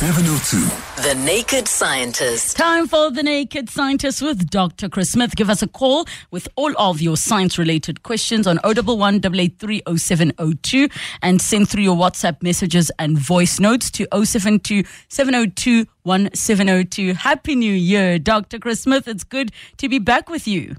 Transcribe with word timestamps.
702. 0.00 1.02
The 1.06 1.14
Naked 1.26 1.68
Scientist. 1.68 2.56
Time 2.56 2.88
for 2.88 3.10
the 3.10 3.22
Naked 3.22 3.68
Scientist 3.68 4.22
with 4.22 4.48
Dr. 4.48 4.88
Chris 4.88 5.10
Smith. 5.10 5.36
Give 5.36 5.50
us 5.50 5.60
a 5.60 5.68
call 5.68 6.06
with 6.30 6.48
all 6.56 6.72
of 6.78 7.02
your 7.02 7.18
science 7.18 7.58
related 7.58 8.02
questions 8.02 8.46
on 8.46 8.58
011 8.64 9.16
883 9.22 9.82
and 11.20 11.38
send 11.38 11.68
through 11.68 11.82
your 11.82 11.96
WhatsApp 11.96 12.42
messages 12.42 12.90
and 12.98 13.18
voice 13.18 13.60
notes 13.60 13.90
to 13.90 14.08
072 14.10 14.84
702 15.10 15.84
1702. 16.04 17.12
Happy 17.12 17.54
New 17.54 17.74
Year, 17.74 18.18
Dr. 18.18 18.58
Chris 18.58 18.80
Smith. 18.80 19.06
It's 19.06 19.22
good 19.22 19.52
to 19.76 19.86
be 19.90 19.98
back 19.98 20.30
with 20.30 20.48
you. 20.48 20.76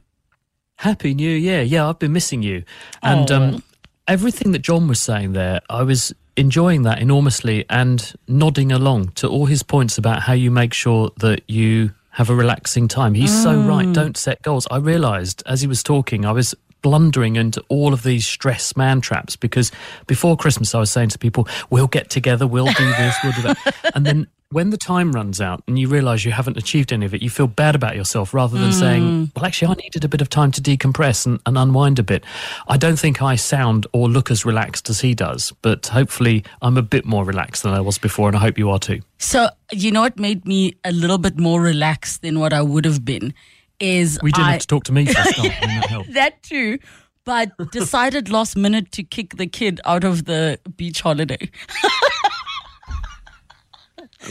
Happy 0.77 1.13
New 1.13 1.29
Year. 1.29 1.61
Yeah, 1.61 1.88
I've 1.88 1.99
been 1.99 2.13
missing 2.13 2.41
you. 2.41 2.63
And 3.03 3.29
um, 3.29 3.63
everything 4.07 4.51
that 4.53 4.63
John 4.63 4.88
was 4.88 4.99
saying 4.99 5.33
there, 5.33 5.61
I 5.69 5.83
was 5.83 6.11
enjoying 6.36 6.84
that 6.84 7.00
enormously 7.00 7.66
and 7.70 8.14
nodding 8.27 8.71
along 8.71 9.09
to 9.09 9.27
all 9.27 9.45
his 9.45 9.64
points 9.64 9.97
about 9.97 10.23
how 10.23 10.34
you 10.34 10.51
make 10.51 10.74
sure 10.74 11.11
that 11.18 11.42
you 11.50 11.92
have 12.11 12.29
a 12.29 12.36
relaxing 12.36 12.88
time. 12.88 13.14
He's 13.14 13.43
so 13.43 13.60
right. 13.61 13.86
Mm. 13.86 13.93
Don't 13.93 14.18
set 14.18 14.41
goals. 14.41 14.68
I 14.69 14.78
realized 14.78 15.43
as 15.46 15.61
he 15.61 15.68
was 15.68 15.82
talking, 15.82 16.25
I 16.25 16.32
was 16.32 16.54
blundering 16.81 17.35
into 17.35 17.63
all 17.69 17.93
of 17.93 18.03
these 18.03 18.25
stress 18.25 18.75
man 18.75 19.01
traps 19.01 19.35
because 19.35 19.71
before 20.07 20.37
Christmas 20.37 20.73
I 20.75 20.79
was 20.79 20.91
saying 20.91 21.09
to 21.09 21.19
people, 21.19 21.47
we'll 21.69 21.87
get 21.87 22.09
together, 22.09 22.47
we'll 22.47 22.65
do 22.65 22.85
this, 22.85 23.15
we'll 23.23 23.33
do 23.33 23.41
that. 23.43 23.75
and 23.95 24.05
then 24.05 24.27
when 24.51 24.69
the 24.69 24.77
time 24.77 25.13
runs 25.13 25.39
out 25.39 25.63
and 25.67 25.79
you 25.79 25.87
realize 25.87 26.25
you 26.25 26.31
haven't 26.31 26.57
achieved 26.57 26.91
any 26.91 27.05
of 27.05 27.13
it, 27.13 27.21
you 27.21 27.29
feel 27.29 27.47
bad 27.47 27.73
about 27.73 27.95
yourself 27.95 28.33
rather 28.33 28.57
than 28.57 28.73
saying, 28.73 29.04
mm. 29.04 29.35
well, 29.35 29.45
actually, 29.45 29.69
I 29.69 29.75
needed 29.75 30.04
a 30.04 30.09
bit 30.09 30.21
of 30.21 30.29
time 30.29 30.51
to 30.51 30.61
decompress 30.61 31.25
and, 31.25 31.39
and 31.45 31.57
unwind 31.57 31.99
a 31.99 32.03
bit. 32.03 32.25
I 32.67 32.77
don't 32.77 32.99
think 32.99 33.21
I 33.21 33.35
sound 33.35 33.88
or 33.93 34.09
look 34.09 34.29
as 34.29 34.45
relaxed 34.45 34.89
as 34.89 34.99
he 34.99 35.16
does, 35.16 35.53
but 35.61 35.88
hopefully 35.88 36.43
I'm 36.61 36.77
a 36.77 36.81
bit 36.81 37.05
more 37.05 37.23
relaxed 37.23 37.63
than 37.63 37.73
I 37.73 37.79
was 37.79 37.97
before, 37.97 38.27
and 38.27 38.35
I 38.35 38.41
hope 38.41 38.57
you 38.57 38.69
are 38.69 38.79
too. 38.79 38.99
So, 39.19 39.49
you 39.71 39.91
know 39.91 40.02
what 40.02 40.19
made 40.19 40.45
me 40.45 40.75
a 40.83 40.91
little 40.91 41.17
bit 41.17 41.39
more 41.39 41.61
relaxed 41.61 42.21
than 42.21 42.39
what 42.39 42.51
I 42.51 42.61
would 42.61 42.85
have 42.85 43.05
been? 43.05 43.33
Is 43.81 44.19
We 44.21 44.31
didn't 44.31 44.47
I, 44.47 44.51
have 44.53 44.61
to 44.61 44.67
talk 44.67 44.83
to 44.85 44.91
me 44.91 45.05
for 45.05 45.19
a 45.19 45.23
that 45.23 46.05
that 46.11 46.43
too, 46.43 46.79
but 47.25 47.51
decided 47.71 48.29
last 48.29 48.55
minute 48.55 48.91
to 48.93 49.03
kick 49.03 49.38
the 49.38 49.47
kid 49.47 49.81
out 49.85 50.03
of 50.03 50.25
the 50.25 50.59
beach 50.77 51.01
holiday. 51.01 51.49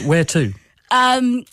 Where 0.05 0.23
to? 0.23 0.53
Um, 0.89 1.43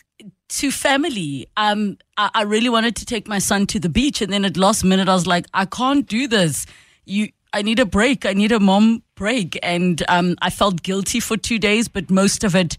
to 0.48 0.70
family. 0.70 1.48
Um, 1.56 1.98
I, 2.16 2.30
I 2.34 2.42
really 2.42 2.68
wanted 2.68 2.94
to 2.96 3.04
take 3.04 3.26
my 3.26 3.38
son 3.38 3.66
to 3.68 3.80
the 3.80 3.88
beach, 3.88 4.22
and 4.22 4.32
then 4.32 4.44
at 4.44 4.56
last 4.56 4.84
minute, 4.84 5.08
I 5.08 5.14
was 5.14 5.26
like, 5.26 5.46
I 5.52 5.64
can't 5.64 6.06
do 6.06 6.28
this. 6.28 6.66
You, 7.04 7.30
I 7.52 7.62
need 7.62 7.80
a 7.80 7.86
break. 7.86 8.26
I 8.26 8.32
need 8.32 8.52
a 8.52 8.60
mom 8.60 9.02
break, 9.14 9.58
and 9.62 10.02
um, 10.08 10.36
I 10.40 10.50
felt 10.50 10.82
guilty 10.82 11.20
for 11.20 11.36
two 11.36 11.58
days, 11.58 11.88
but 11.88 12.10
most 12.10 12.44
of 12.44 12.54
it, 12.54 12.76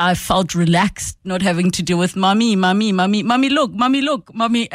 I 0.00 0.14
felt 0.14 0.54
relaxed, 0.54 1.18
not 1.24 1.42
having 1.42 1.72
to 1.72 1.82
deal 1.82 1.98
with 1.98 2.14
mommy, 2.14 2.54
mommy, 2.54 2.92
mommy, 2.92 3.24
mommy. 3.24 3.48
Look, 3.50 3.72
mommy, 3.74 4.00
look, 4.00 4.32
mommy. 4.32 4.68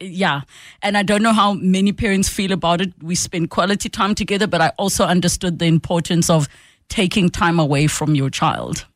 Yeah, 0.00 0.40
and 0.80 0.96
I 0.96 1.02
don't 1.02 1.22
know 1.22 1.34
how 1.34 1.52
many 1.52 1.92
parents 1.92 2.30
feel 2.30 2.52
about 2.52 2.80
it. 2.80 2.94
We 3.02 3.14
spend 3.14 3.50
quality 3.50 3.90
time 3.90 4.14
together, 4.14 4.46
but 4.46 4.62
I 4.62 4.72
also 4.78 5.04
understood 5.04 5.58
the 5.58 5.66
importance 5.66 6.30
of 6.30 6.48
taking 6.88 7.28
time 7.28 7.60
away 7.60 7.86
from 7.86 8.14
your 8.14 8.30
child. 8.30 8.86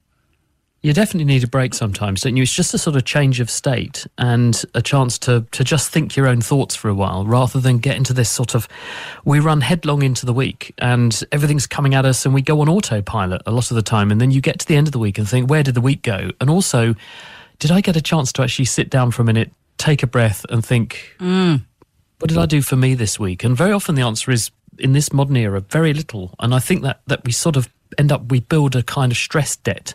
You 0.86 0.92
definitely 0.92 1.24
need 1.24 1.42
a 1.42 1.48
break 1.48 1.74
sometimes, 1.74 2.20
don't 2.20 2.36
you? 2.36 2.44
It's 2.44 2.54
just 2.54 2.72
a 2.72 2.78
sort 2.78 2.94
of 2.94 3.04
change 3.04 3.40
of 3.40 3.50
state 3.50 4.06
and 4.18 4.64
a 4.72 4.80
chance 4.80 5.18
to, 5.18 5.44
to 5.50 5.64
just 5.64 5.90
think 5.90 6.14
your 6.14 6.28
own 6.28 6.40
thoughts 6.40 6.76
for 6.76 6.88
a 6.88 6.94
while 6.94 7.26
rather 7.26 7.58
than 7.58 7.78
get 7.78 7.96
into 7.96 8.12
this 8.12 8.30
sort 8.30 8.54
of. 8.54 8.68
We 9.24 9.40
run 9.40 9.62
headlong 9.62 10.02
into 10.02 10.24
the 10.24 10.32
week 10.32 10.72
and 10.78 11.24
everything's 11.32 11.66
coming 11.66 11.96
at 11.96 12.04
us 12.04 12.24
and 12.24 12.32
we 12.32 12.40
go 12.40 12.60
on 12.60 12.68
autopilot 12.68 13.42
a 13.46 13.50
lot 13.50 13.72
of 13.72 13.74
the 13.74 13.82
time. 13.82 14.12
And 14.12 14.20
then 14.20 14.30
you 14.30 14.40
get 14.40 14.60
to 14.60 14.66
the 14.66 14.76
end 14.76 14.86
of 14.86 14.92
the 14.92 15.00
week 15.00 15.18
and 15.18 15.28
think, 15.28 15.50
where 15.50 15.64
did 15.64 15.74
the 15.74 15.80
week 15.80 16.02
go? 16.02 16.30
And 16.40 16.48
also, 16.48 16.94
did 17.58 17.72
I 17.72 17.80
get 17.80 17.96
a 17.96 18.00
chance 18.00 18.32
to 18.34 18.42
actually 18.42 18.66
sit 18.66 18.88
down 18.88 19.10
for 19.10 19.22
a 19.22 19.24
minute, 19.24 19.50
take 19.78 20.04
a 20.04 20.06
breath, 20.06 20.46
and 20.50 20.64
think, 20.64 21.16
mm. 21.18 21.64
what 22.20 22.28
did 22.28 22.38
I 22.38 22.46
do 22.46 22.62
for 22.62 22.76
me 22.76 22.94
this 22.94 23.18
week? 23.18 23.42
And 23.42 23.56
very 23.56 23.72
often 23.72 23.96
the 23.96 24.02
answer 24.02 24.30
is 24.30 24.52
in 24.78 24.92
this 24.92 25.12
modern 25.12 25.36
era, 25.36 25.60
very 25.62 25.92
little. 25.92 26.32
And 26.38 26.54
I 26.54 26.60
think 26.60 26.82
that 26.82 27.00
that 27.08 27.24
we 27.24 27.32
sort 27.32 27.56
of 27.56 27.68
end 27.98 28.12
up 28.12 28.30
we 28.30 28.40
build 28.40 28.76
a 28.76 28.82
kind 28.82 29.12
of 29.12 29.18
stress 29.18 29.56
debt, 29.56 29.94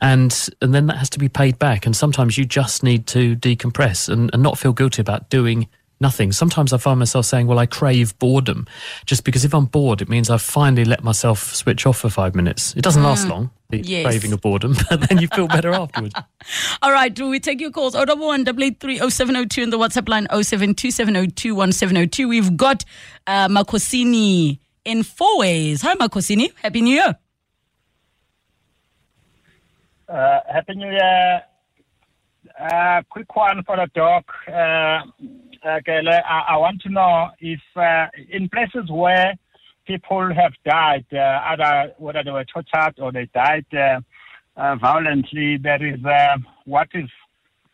and 0.00 0.48
and 0.60 0.74
then 0.74 0.86
that 0.86 0.98
has 0.98 1.10
to 1.10 1.18
be 1.18 1.28
paid 1.28 1.58
back. 1.58 1.86
And 1.86 1.94
sometimes 1.96 2.36
you 2.38 2.44
just 2.44 2.82
need 2.82 3.06
to 3.08 3.36
decompress 3.36 4.08
and, 4.08 4.30
and 4.32 4.42
not 4.42 4.58
feel 4.58 4.72
guilty 4.72 5.00
about 5.02 5.30
doing 5.30 5.68
nothing. 6.00 6.32
Sometimes 6.32 6.72
I 6.72 6.78
find 6.78 6.98
myself 6.98 7.24
saying, 7.26 7.46
"Well, 7.46 7.58
I 7.58 7.66
crave 7.66 8.18
boredom," 8.18 8.66
just 9.06 9.24
because 9.24 9.44
if 9.44 9.54
I'm 9.54 9.66
bored, 9.66 10.02
it 10.02 10.08
means 10.08 10.28
I've 10.30 10.42
finally 10.42 10.84
let 10.84 11.02
myself 11.04 11.54
switch 11.54 11.86
off 11.86 11.98
for 11.98 12.10
five 12.10 12.34
minutes. 12.34 12.74
It 12.76 12.82
doesn't 12.82 13.02
last 13.02 13.28
long. 13.28 13.50
The 13.70 13.78
Yes. 13.78 14.04
craving 14.04 14.32
of 14.32 14.40
boredom, 14.42 14.76
but 14.90 15.08
then 15.08 15.18
you 15.18 15.26
feel 15.28 15.48
better 15.48 15.72
afterwards. 15.72 16.14
All 16.82 16.92
right, 16.92 17.12
do 17.12 17.28
we 17.30 17.40
take 17.40 17.60
your 17.60 17.70
calls? 17.70 17.94
011 17.94 18.42
883 18.46 18.98
0702 19.10 19.62
and 19.62 19.72
the 19.72 19.78
WhatsApp 19.78 20.08
line 20.08 20.26
072702 20.30 21.54
1702. 21.54 22.28
We've 22.28 22.56
got 22.56 22.84
uh, 23.26 23.48
Makosini 23.48 24.58
in 24.84 25.02
Fourways. 25.02 25.82
Hi, 25.82 25.94
Makosini. 25.94 26.52
Happy 26.62 26.80
New 26.80 26.94
Year. 26.94 27.16
Uh, 30.08 30.40
Happy 30.52 30.74
New 30.74 30.90
Year. 30.90 31.42
Uh, 32.58 33.02
quick 33.10 33.34
one 33.34 33.62
for 33.64 33.76
the 33.76 33.88
doc. 33.94 34.24
Uh, 34.46 35.00
okay, 35.66 36.00
I, 36.06 36.44
I 36.50 36.56
want 36.56 36.80
to 36.82 36.88
know 36.90 37.30
if 37.40 37.60
uh, 37.74 38.06
in 38.30 38.48
places 38.48 38.90
where 38.90 39.34
people 39.86 40.32
have 40.32 40.52
died, 40.64 41.04
uh, 41.12 41.40
either 41.46 41.94
whether 41.98 42.22
they 42.22 42.30
were 42.30 42.44
tortured 42.44 42.94
or 42.98 43.12
they 43.12 43.28
died 43.34 43.66
uh, 43.72 44.00
uh, 44.56 44.76
violently, 44.76 45.56
there 45.56 45.84
is 45.84 46.04
uh, 46.04 46.36
what 46.64 46.88
is 46.94 47.10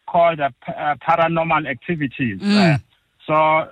called 0.09 0.41
paranormal 0.69 1.69
activities. 1.69 2.41
Uh, 2.42 2.78
so, 3.27 3.69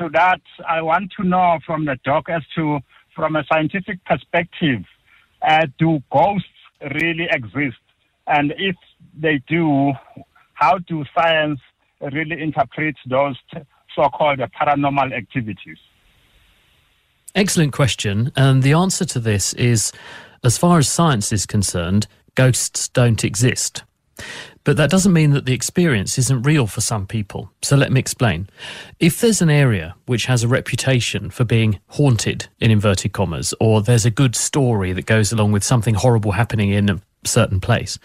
to 0.00 0.08
that, 0.14 0.40
I 0.68 0.82
want 0.82 1.12
to 1.18 1.24
know 1.26 1.58
from 1.66 1.84
the 1.84 1.96
doc 2.04 2.28
as 2.28 2.42
to, 2.56 2.80
from 3.14 3.36
a 3.36 3.44
scientific 3.52 4.04
perspective, 4.04 4.82
uh, 5.42 5.66
do 5.78 6.02
ghosts 6.10 6.48
really 6.94 7.28
exist? 7.30 7.78
And 8.26 8.52
if 8.56 8.76
they 9.18 9.42
do, 9.46 9.92
how 10.54 10.78
do 10.78 11.04
science 11.14 11.60
really 12.00 12.40
interpret 12.40 12.96
those 13.06 13.36
t- 13.52 13.60
so-called 13.94 14.38
paranormal 14.38 15.12
activities? 15.12 15.78
Excellent 17.34 17.72
question. 17.72 18.32
And 18.36 18.62
the 18.62 18.72
answer 18.72 19.04
to 19.04 19.20
this 19.20 19.52
is 19.54 19.92
as 20.42 20.56
far 20.56 20.78
as 20.78 20.88
science 20.88 21.32
is 21.32 21.44
concerned, 21.46 22.06
ghosts 22.34 22.88
don't 22.88 23.22
exist. 23.22 23.84
But 24.64 24.76
that 24.76 24.90
doesn't 24.90 25.12
mean 25.12 25.30
that 25.30 25.46
the 25.46 25.54
experience 25.54 26.18
isn't 26.18 26.42
real 26.42 26.66
for 26.66 26.80
some 26.80 27.06
people. 27.06 27.50
So 27.62 27.76
let 27.76 27.90
me 27.90 27.98
explain. 27.98 28.48
If 28.98 29.20
there's 29.20 29.40
an 29.40 29.50
area 29.50 29.94
which 30.06 30.26
has 30.26 30.42
a 30.42 30.48
reputation 30.48 31.30
for 31.30 31.44
being 31.44 31.80
haunted, 31.88 32.48
in 32.60 32.70
inverted 32.70 33.12
commas, 33.12 33.54
or 33.58 33.80
there's 33.80 34.04
a 34.04 34.10
good 34.10 34.36
story 34.36 34.92
that 34.92 35.06
goes 35.06 35.32
along 35.32 35.52
with 35.52 35.64
something 35.64 35.94
horrible 35.94 36.32
happening 36.32 36.70
in 36.70 36.90
a 36.90 37.00
certain 37.24 37.60
place, 37.60 37.98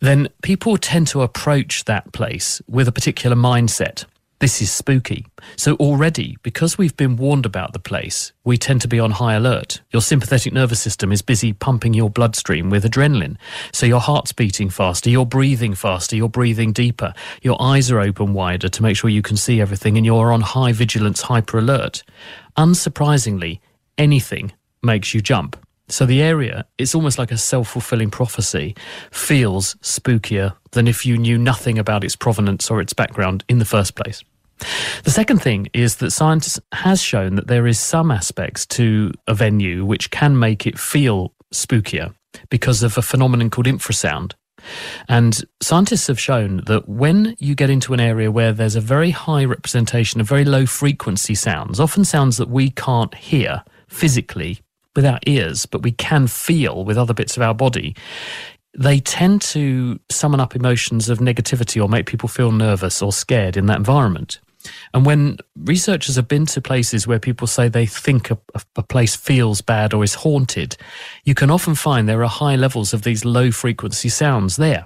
then 0.00 0.28
people 0.42 0.76
tend 0.76 1.06
to 1.08 1.22
approach 1.22 1.84
that 1.84 2.12
place 2.12 2.62
with 2.66 2.88
a 2.88 2.92
particular 2.92 3.36
mindset 3.36 4.04
this 4.40 4.62
is 4.62 4.72
spooky. 4.72 5.26
So 5.56 5.74
already, 5.76 6.38
because 6.42 6.78
we've 6.78 6.96
been 6.96 7.16
warned 7.16 7.44
about 7.44 7.74
the 7.74 7.78
place, 7.78 8.32
we 8.42 8.56
tend 8.56 8.80
to 8.80 8.88
be 8.88 8.98
on 8.98 9.12
high 9.12 9.34
alert. 9.34 9.82
Your 9.90 10.00
sympathetic 10.00 10.52
nervous 10.54 10.80
system 10.80 11.12
is 11.12 11.20
busy 11.20 11.52
pumping 11.52 11.92
your 11.92 12.08
bloodstream 12.08 12.70
with 12.70 12.84
adrenaline. 12.84 13.36
So 13.72 13.84
your 13.84 14.00
heart's 14.00 14.32
beating 14.32 14.70
faster, 14.70 15.10
you're 15.10 15.26
breathing 15.26 15.74
faster, 15.74 16.16
you're 16.16 16.30
breathing 16.30 16.72
deeper. 16.72 17.12
Your 17.42 17.60
eyes 17.60 17.90
are 17.90 18.00
open 18.00 18.32
wider 18.32 18.70
to 18.70 18.82
make 18.82 18.96
sure 18.96 19.10
you 19.10 19.22
can 19.22 19.36
see 19.36 19.60
everything 19.60 19.98
and 19.98 20.06
you're 20.06 20.32
on 20.32 20.40
high 20.40 20.72
vigilance, 20.72 21.20
hyper 21.20 21.58
alert. 21.58 22.02
Unsurprisingly, 22.56 23.60
anything 23.98 24.52
makes 24.82 25.12
you 25.12 25.20
jump. 25.20 25.62
So 25.88 26.06
the 26.06 26.22
area, 26.22 26.66
it's 26.78 26.94
almost 26.94 27.18
like 27.18 27.32
a 27.32 27.36
self-fulfilling 27.36 28.10
prophecy, 28.10 28.76
feels 29.10 29.74
spookier 29.82 30.54
than 30.70 30.86
if 30.86 31.04
you 31.04 31.18
knew 31.18 31.36
nothing 31.36 31.78
about 31.78 32.04
its 32.04 32.16
provenance 32.16 32.70
or 32.70 32.80
its 32.80 32.92
background 32.92 33.44
in 33.48 33.58
the 33.58 33.64
first 33.64 33.96
place. 33.96 34.22
The 35.04 35.10
second 35.10 35.40
thing 35.40 35.68
is 35.72 35.96
that 35.96 36.10
science 36.10 36.58
has 36.72 37.00
shown 37.00 37.36
that 37.36 37.46
there 37.46 37.66
is 37.66 37.78
some 37.78 38.10
aspects 38.10 38.66
to 38.66 39.12
a 39.26 39.34
venue 39.34 39.84
which 39.84 40.10
can 40.10 40.38
make 40.38 40.66
it 40.66 40.78
feel 40.78 41.34
spookier 41.52 42.14
because 42.48 42.82
of 42.82 42.96
a 42.96 43.02
phenomenon 43.02 43.50
called 43.50 43.66
infrasound. 43.66 44.34
And 45.08 45.42
scientists 45.62 46.06
have 46.08 46.20
shown 46.20 46.62
that 46.66 46.88
when 46.88 47.34
you 47.38 47.54
get 47.54 47.70
into 47.70 47.94
an 47.94 48.00
area 48.00 48.30
where 48.30 48.52
there's 48.52 48.76
a 48.76 48.80
very 48.80 49.10
high 49.10 49.44
representation 49.44 50.20
of 50.20 50.28
very 50.28 50.44
low 50.44 50.66
frequency 50.66 51.34
sounds, 51.34 51.80
often 51.80 52.04
sounds 52.04 52.36
that 52.36 52.50
we 52.50 52.70
can't 52.70 53.14
hear 53.14 53.64
physically 53.88 54.60
with 54.94 55.06
our 55.06 55.18
ears, 55.26 55.66
but 55.66 55.82
we 55.82 55.92
can 55.92 56.26
feel 56.26 56.84
with 56.84 56.98
other 56.98 57.14
bits 57.14 57.36
of 57.36 57.42
our 57.42 57.54
body, 57.54 57.96
they 58.76 59.00
tend 59.00 59.40
to 59.40 59.98
summon 60.10 60.40
up 60.40 60.54
emotions 60.54 61.08
of 61.08 61.18
negativity 61.18 61.82
or 61.82 61.88
make 61.88 62.06
people 62.06 62.28
feel 62.28 62.52
nervous 62.52 63.02
or 63.02 63.12
scared 63.12 63.56
in 63.56 63.66
that 63.66 63.78
environment. 63.78 64.40
And 64.92 65.06
when 65.06 65.38
researchers 65.56 66.16
have 66.16 66.28
been 66.28 66.46
to 66.46 66.60
places 66.60 67.06
where 67.06 67.18
people 67.18 67.46
say 67.46 67.68
they 67.68 67.86
think 67.86 68.30
a, 68.30 68.38
a, 68.76 68.82
place 68.82 69.16
feels 69.16 69.60
bad 69.60 69.94
or 69.94 70.04
is 70.04 70.14
haunted, 70.14 70.76
you 71.24 71.34
can 71.34 71.50
often 71.50 71.74
find 71.74 72.08
there 72.08 72.22
are 72.22 72.28
high 72.28 72.56
levels 72.56 72.92
of 72.92 73.02
these 73.02 73.24
low 73.24 73.50
frequency 73.50 74.08
sounds 74.08 74.56
there. 74.56 74.84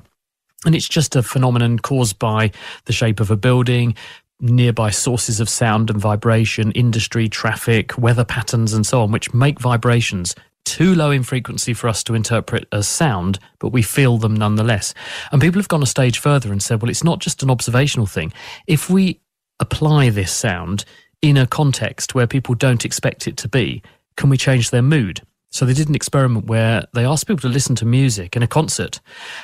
And 0.64 0.74
it's 0.74 0.88
just 0.88 1.16
a 1.16 1.22
phenomenon 1.22 1.78
caused 1.78 2.18
by 2.18 2.52
the 2.84 2.92
shape 2.92 3.20
of 3.20 3.30
a 3.30 3.36
building, 3.36 3.94
nearby 4.40 4.90
sources 4.90 5.40
of 5.40 5.48
sound 5.48 5.90
and 5.90 6.00
vibration, 6.00 6.72
industry, 6.72 7.28
traffic, 7.28 7.96
weather 7.98 8.24
patterns, 8.24 8.72
and 8.72 8.86
so 8.86 9.02
on, 9.02 9.10
which 9.10 9.34
make 9.34 9.58
vibrations 9.60 10.34
too 10.64 10.94
low 10.94 11.10
in 11.10 11.22
frequency 11.22 11.74
for 11.74 11.88
us 11.88 12.02
to 12.04 12.14
interpret 12.14 12.66
as 12.72 12.88
sound, 12.88 13.38
but 13.58 13.68
we 13.68 13.82
feel 13.82 14.16
them 14.16 14.34
nonetheless. 14.34 14.94
And 15.30 15.40
people 15.40 15.60
have 15.60 15.68
gone 15.68 15.82
a 15.82 15.86
stage 15.86 16.18
further 16.18 16.50
and 16.50 16.62
said, 16.62 16.80
well, 16.80 16.90
it's 16.90 17.04
not 17.04 17.18
just 17.18 17.42
an 17.42 17.50
observational 17.50 18.06
thing. 18.06 18.32
If 18.66 18.88
we 18.88 19.20
apply 19.60 20.10
this 20.10 20.32
sound 20.32 20.84
in 21.22 21.36
a 21.36 21.46
context 21.46 22.14
where 22.14 22.26
people 22.26 22.54
don't 22.54 22.84
expect 22.84 23.26
it 23.26 23.36
to 23.38 23.48
be, 23.48 23.82
can 24.16 24.30
we 24.30 24.36
change 24.36 24.70
their 24.70 24.82
mood? 24.82 25.22
So 25.50 25.64
they 25.64 25.72
did 25.72 25.88
an 25.88 25.94
experiment 25.94 26.46
where 26.46 26.84
they 26.94 27.04
asked 27.04 27.28
people 27.28 27.42
to 27.42 27.48
listen 27.48 27.76
to 27.76 27.86
music 27.86 28.36
in 28.36 28.42
a 28.42 28.48
concert 28.48 29.00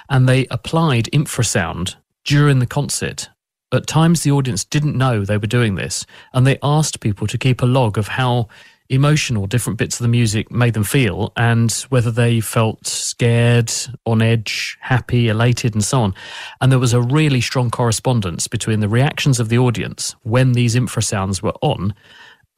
and 0.08 0.28
they 0.28 0.46
applied 0.50 1.04
infrasound 1.12 1.94
during 2.24 2.58
the 2.58 2.66
concert. 2.66 3.28
At 3.72 3.86
times, 3.86 4.22
the 4.22 4.32
audience 4.32 4.64
didn't 4.64 4.98
know 4.98 5.24
they 5.24 5.38
were 5.38 5.46
doing 5.46 5.76
this, 5.76 6.04
and 6.32 6.44
they 6.44 6.58
asked 6.60 6.98
people 6.98 7.28
to 7.28 7.38
keep 7.38 7.62
a 7.62 7.66
log 7.66 7.96
of 7.96 8.08
how 8.08 8.48
emotional 8.90 9.46
different 9.46 9.78
bits 9.78 9.98
of 9.98 10.04
the 10.04 10.08
music 10.08 10.50
made 10.50 10.74
them 10.74 10.84
feel 10.84 11.32
and 11.36 11.70
whether 11.88 12.10
they 12.10 12.40
felt 12.40 12.86
scared, 12.86 13.72
on 14.04 14.20
edge, 14.20 14.76
happy, 14.80 15.28
elated, 15.28 15.74
and 15.74 15.84
so 15.84 16.00
on. 16.00 16.14
And 16.60 16.70
there 16.70 16.78
was 16.78 16.92
a 16.92 17.00
really 17.00 17.40
strong 17.40 17.70
correspondence 17.70 18.48
between 18.48 18.80
the 18.80 18.88
reactions 18.88 19.38
of 19.40 19.48
the 19.48 19.58
audience 19.58 20.16
when 20.22 20.52
these 20.52 20.74
infrasounds 20.74 21.40
were 21.40 21.54
on 21.62 21.94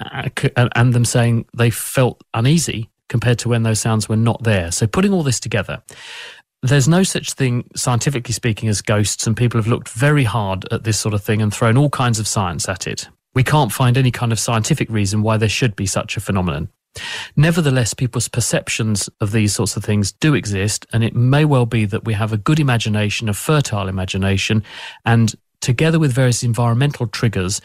uh, 0.00 0.28
and 0.74 0.94
them 0.94 1.04
saying 1.04 1.46
they 1.56 1.70
felt 1.70 2.22
uneasy 2.34 2.88
compared 3.08 3.38
to 3.38 3.48
when 3.48 3.62
those 3.62 3.80
sounds 3.80 4.08
were 4.08 4.16
not 4.16 4.42
there. 4.42 4.72
So 4.72 4.86
putting 4.86 5.12
all 5.12 5.22
this 5.22 5.38
together, 5.38 5.82
there's 6.62 6.88
no 6.88 7.02
such 7.02 7.34
thing, 7.34 7.68
scientifically 7.76 8.32
speaking, 8.32 8.68
as 8.68 8.80
ghosts, 8.80 9.26
and 9.26 9.36
people 9.36 9.58
have 9.58 9.66
looked 9.66 9.90
very 9.90 10.24
hard 10.24 10.66
at 10.72 10.84
this 10.84 10.98
sort 10.98 11.12
of 11.12 11.22
thing 11.22 11.42
and 11.42 11.52
thrown 11.52 11.76
all 11.76 11.90
kinds 11.90 12.18
of 12.18 12.26
science 12.26 12.68
at 12.68 12.86
it. 12.86 13.08
We 13.34 13.42
can't 13.42 13.72
find 13.72 13.96
any 13.96 14.10
kind 14.10 14.32
of 14.32 14.38
scientific 14.38 14.90
reason 14.90 15.22
why 15.22 15.36
there 15.36 15.48
should 15.48 15.74
be 15.76 15.86
such 15.86 16.16
a 16.16 16.20
phenomenon. 16.20 16.68
Nevertheless, 17.36 17.94
people's 17.94 18.28
perceptions 18.28 19.08
of 19.20 19.32
these 19.32 19.54
sorts 19.54 19.76
of 19.76 19.84
things 19.84 20.12
do 20.12 20.34
exist, 20.34 20.86
and 20.92 21.02
it 21.02 21.14
may 21.14 21.44
well 21.44 21.64
be 21.64 21.86
that 21.86 22.04
we 22.04 22.12
have 22.12 22.32
a 22.32 22.38
good 22.38 22.60
imagination, 22.60 23.28
a 23.28 23.34
fertile 23.34 23.88
imagination, 23.88 24.62
and 25.04 25.34
together 25.60 25.98
with 25.98 26.12
various 26.12 26.42
environmental 26.42 27.06
triggers, 27.06 27.60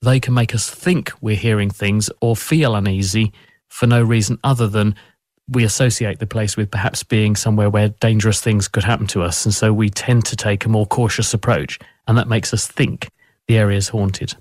they 0.00 0.18
can 0.18 0.34
make 0.34 0.54
us 0.54 0.68
think 0.68 1.12
we're 1.20 1.36
hearing 1.36 1.70
things 1.70 2.10
or 2.20 2.34
feel 2.34 2.74
uneasy 2.74 3.32
for 3.68 3.86
no 3.86 4.02
reason 4.02 4.38
other 4.42 4.66
than 4.66 4.96
we 5.48 5.64
associate 5.64 6.18
the 6.18 6.26
place 6.26 6.56
with 6.56 6.70
perhaps 6.70 7.02
being 7.02 7.36
somewhere 7.36 7.70
where 7.70 7.88
dangerous 7.88 8.40
things 8.40 8.68
could 8.68 8.84
happen 8.84 9.06
to 9.08 9.22
us. 9.22 9.44
And 9.44 9.54
so 9.54 9.72
we 9.72 9.90
tend 9.90 10.24
to 10.26 10.36
take 10.36 10.64
a 10.64 10.68
more 10.68 10.86
cautious 10.86 11.32
approach, 11.34 11.78
and 12.08 12.18
that 12.18 12.28
makes 12.28 12.52
us 12.52 12.66
think 12.66 13.10
the 13.46 13.58
area 13.58 13.76
is 13.76 13.88
haunted. 13.88 14.34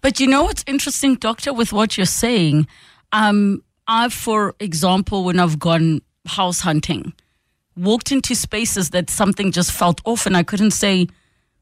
But 0.00 0.20
you 0.20 0.26
know 0.26 0.44
what's 0.44 0.64
interesting, 0.66 1.16
Doctor, 1.16 1.52
with 1.52 1.72
what 1.72 1.96
you're 1.96 2.06
saying? 2.06 2.66
Um, 3.12 3.62
I've, 3.86 4.12
for 4.12 4.54
example, 4.60 5.24
when 5.24 5.38
I've 5.38 5.58
gone 5.58 6.02
house 6.26 6.60
hunting, 6.60 7.12
walked 7.76 8.12
into 8.12 8.34
spaces 8.34 8.90
that 8.90 9.10
something 9.10 9.52
just 9.52 9.72
felt 9.72 10.00
off 10.04 10.26
and 10.26 10.36
I 10.36 10.42
couldn't 10.42 10.72
say 10.72 11.08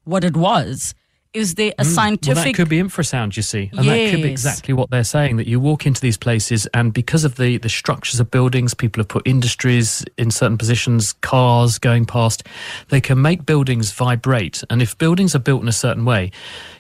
what 0.04 0.24
it 0.24 0.36
was 0.36 0.94
is 1.34 1.54
there 1.54 1.72
a 1.78 1.82
mm. 1.82 1.86
scientific? 1.86 2.36
Well, 2.36 2.44
that 2.44 2.54
could 2.54 2.68
be 2.68 2.78
infrasound, 2.78 3.36
you 3.36 3.42
see, 3.42 3.70
and 3.72 3.84
yes. 3.84 3.86
that 3.86 4.10
could 4.10 4.22
be 4.22 4.30
exactly 4.30 4.74
what 4.74 4.90
they're 4.90 5.04
saying. 5.04 5.36
That 5.36 5.46
you 5.46 5.60
walk 5.60 5.86
into 5.86 6.00
these 6.00 6.16
places, 6.16 6.66
and 6.74 6.92
because 6.92 7.24
of 7.24 7.36
the 7.36 7.56
the 7.58 7.68
structures 7.68 8.20
of 8.20 8.30
buildings, 8.30 8.74
people 8.74 9.00
have 9.00 9.08
put 9.08 9.26
industries 9.26 10.04
in 10.18 10.30
certain 10.30 10.58
positions, 10.58 11.12
cars 11.14 11.78
going 11.78 12.04
past, 12.04 12.46
they 12.88 13.00
can 13.00 13.22
make 13.22 13.46
buildings 13.46 13.92
vibrate. 13.92 14.62
And 14.68 14.82
if 14.82 14.96
buildings 14.98 15.34
are 15.34 15.40
built 15.40 15.62
in 15.62 15.68
a 15.68 15.72
certain 15.72 16.04
way, 16.04 16.30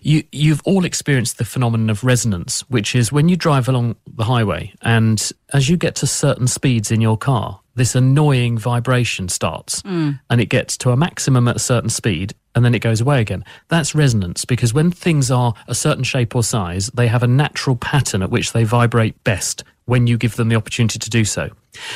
you 0.02 0.24
you've 0.32 0.62
all 0.64 0.84
experienced 0.84 1.38
the 1.38 1.44
phenomenon 1.44 1.90
of 1.90 2.04
resonance, 2.04 2.60
which 2.68 2.94
is 2.94 3.10
when 3.10 3.28
you 3.28 3.36
drive 3.36 3.68
along 3.68 3.96
the 4.06 4.24
highway, 4.24 4.72
and 4.82 5.30
as 5.52 5.68
you 5.68 5.76
get 5.76 5.94
to 5.96 6.06
certain 6.06 6.46
speeds 6.46 6.90
in 6.90 7.00
your 7.00 7.16
car, 7.16 7.60
this 7.74 7.94
annoying 7.94 8.58
vibration 8.58 9.28
starts 9.28 9.82
mm. 9.82 10.18
and 10.28 10.40
it 10.40 10.46
gets 10.46 10.76
to 10.76 10.90
a 10.90 10.96
maximum 10.96 11.48
at 11.48 11.56
a 11.56 11.58
certain 11.58 11.88
speed 11.88 12.34
and 12.54 12.64
then 12.64 12.74
it 12.74 12.80
goes 12.80 13.00
away 13.00 13.20
again. 13.20 13.44
That's 13.68 13.94
resonance 13.94 14.44
because 14.44 14.74
when 14.74 14.90
things 14.90 15.30
are 15.30 15.54
a 15.66 15.74
certain 15.74 16.04
shape 16.04 16.34
or 16.34 16.42
size, 16.42 16.88
they 16.94 17.08
have 17.08 17.22
a 17.22 17.28
natural 17.28 17.76
pattern 17.76 18.22
at 18.22 18.30
which 18.30 18.52
they 18.52 18.64
vibrate 18.64 19.22
best 19.24 19.64
when 19.86 20.06
you 20.06 20.16
give 20.16 20.36
them 20.36 20.48
the 20.48 20.56
opportunity 20.56 20.98
to 20.98 21.10
do 21.10 21.24
so. 21.24 21.50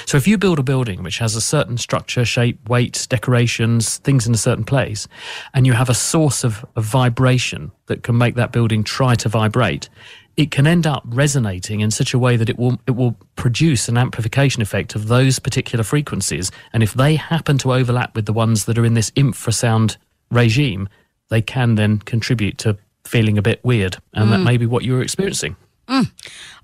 So 0.07 0.17
if 0.17 0.27
you 0.27 0.39
build 0.39 0.59
a 0.59 0.63
building 0.63 1.03
which 1.03 1.19
has 1.19 1.37
a 1.37 1.41
certain 1.41 1.77
structure, 1.77 2.25
shape, 2.25 2.69
weight, 2.69 3.07
decorations, 3.11 3.99
things 3.99 4.27
in 4.27 4.35
a 4.35 4.39
certain 4.39 4.65
place, 4.65 5.07
and 5.55 5.67
you 5.67 5.75
have 5.75 5.91
a 5.91 5.95
source 5.95 6.45
of, 6.45 6.65
of 6.77 6.85
vibration 6.85 7.71
that 7.87 8.03
can 8.03 8.17
make 8.17 8.35
that 8.37 8.53
building 8.53 8.83
try 8.83 9.15
to 9.17 9.29
vibrate, 9.29 9.89
it 10.37 10.51
can 10.51 10.67
end 10.67 10.87
up 10.87 11.03
resonating 11.07 11.81
in 11.81 11.91
such 11.91 12.13
a 12.13 12.19
way 12.19 12.37
that 12.37 12.49
it 12.49 12.59
will 12.59 12.79
it 12.87 12.93
will 12.93 13.17
produce 13.37 13.89
an 13.89 13.97
amplification 13.97 14.61
effect 14.63 14.95
of 14.95 15.09
those 15.09 15.39
particular 15.39 15.83
frequencies 15.83 16.51
and 16.73 16.83
if 16.83 16.93
they 16.93 17.17
happen 17.17 17.57
to 17.57 17.73
overlap 17.73 18.15
with 18.15 18.27
the 18.27 18.33
ones 18.33 18.67
that 18.67 18.77
are 18.77 18.85
in 18.85 18.95
this 18.95 19.11
infrasound 19.13 19.97
regime, 20.31 20.89
they 21.29 21.43
can 21.43 21.75
then 21.75 21.99
contribute 21.99 22.59
to 22.59 22.79
feeling 23.05 23.39
a 23.39 23.43
bit 23.43 23.61
weird. 23.65 23.97
And 24.13 24.29
mm. 24.29 24.31
that 24.33 24.39
may 24.39 24.57
be 24.57 24.67
what 24.67 24.85
you're 24.85 25.03
experiencing. 25.03 25.57
Mm. 25.89 26.11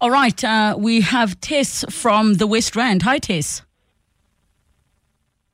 All 0.01 0.11
right. 0.11 0.43
Uh, 0.43 0.75
we 0.79 1.01
have 1.01 1.41
Tess 1.41 1.85
from 1.89 2.35
the 2.35 2.47
West 2.47 2.75
Rand. 2.75 3.03
Hi, 3.03 3.19
Tess. 3.19 3.63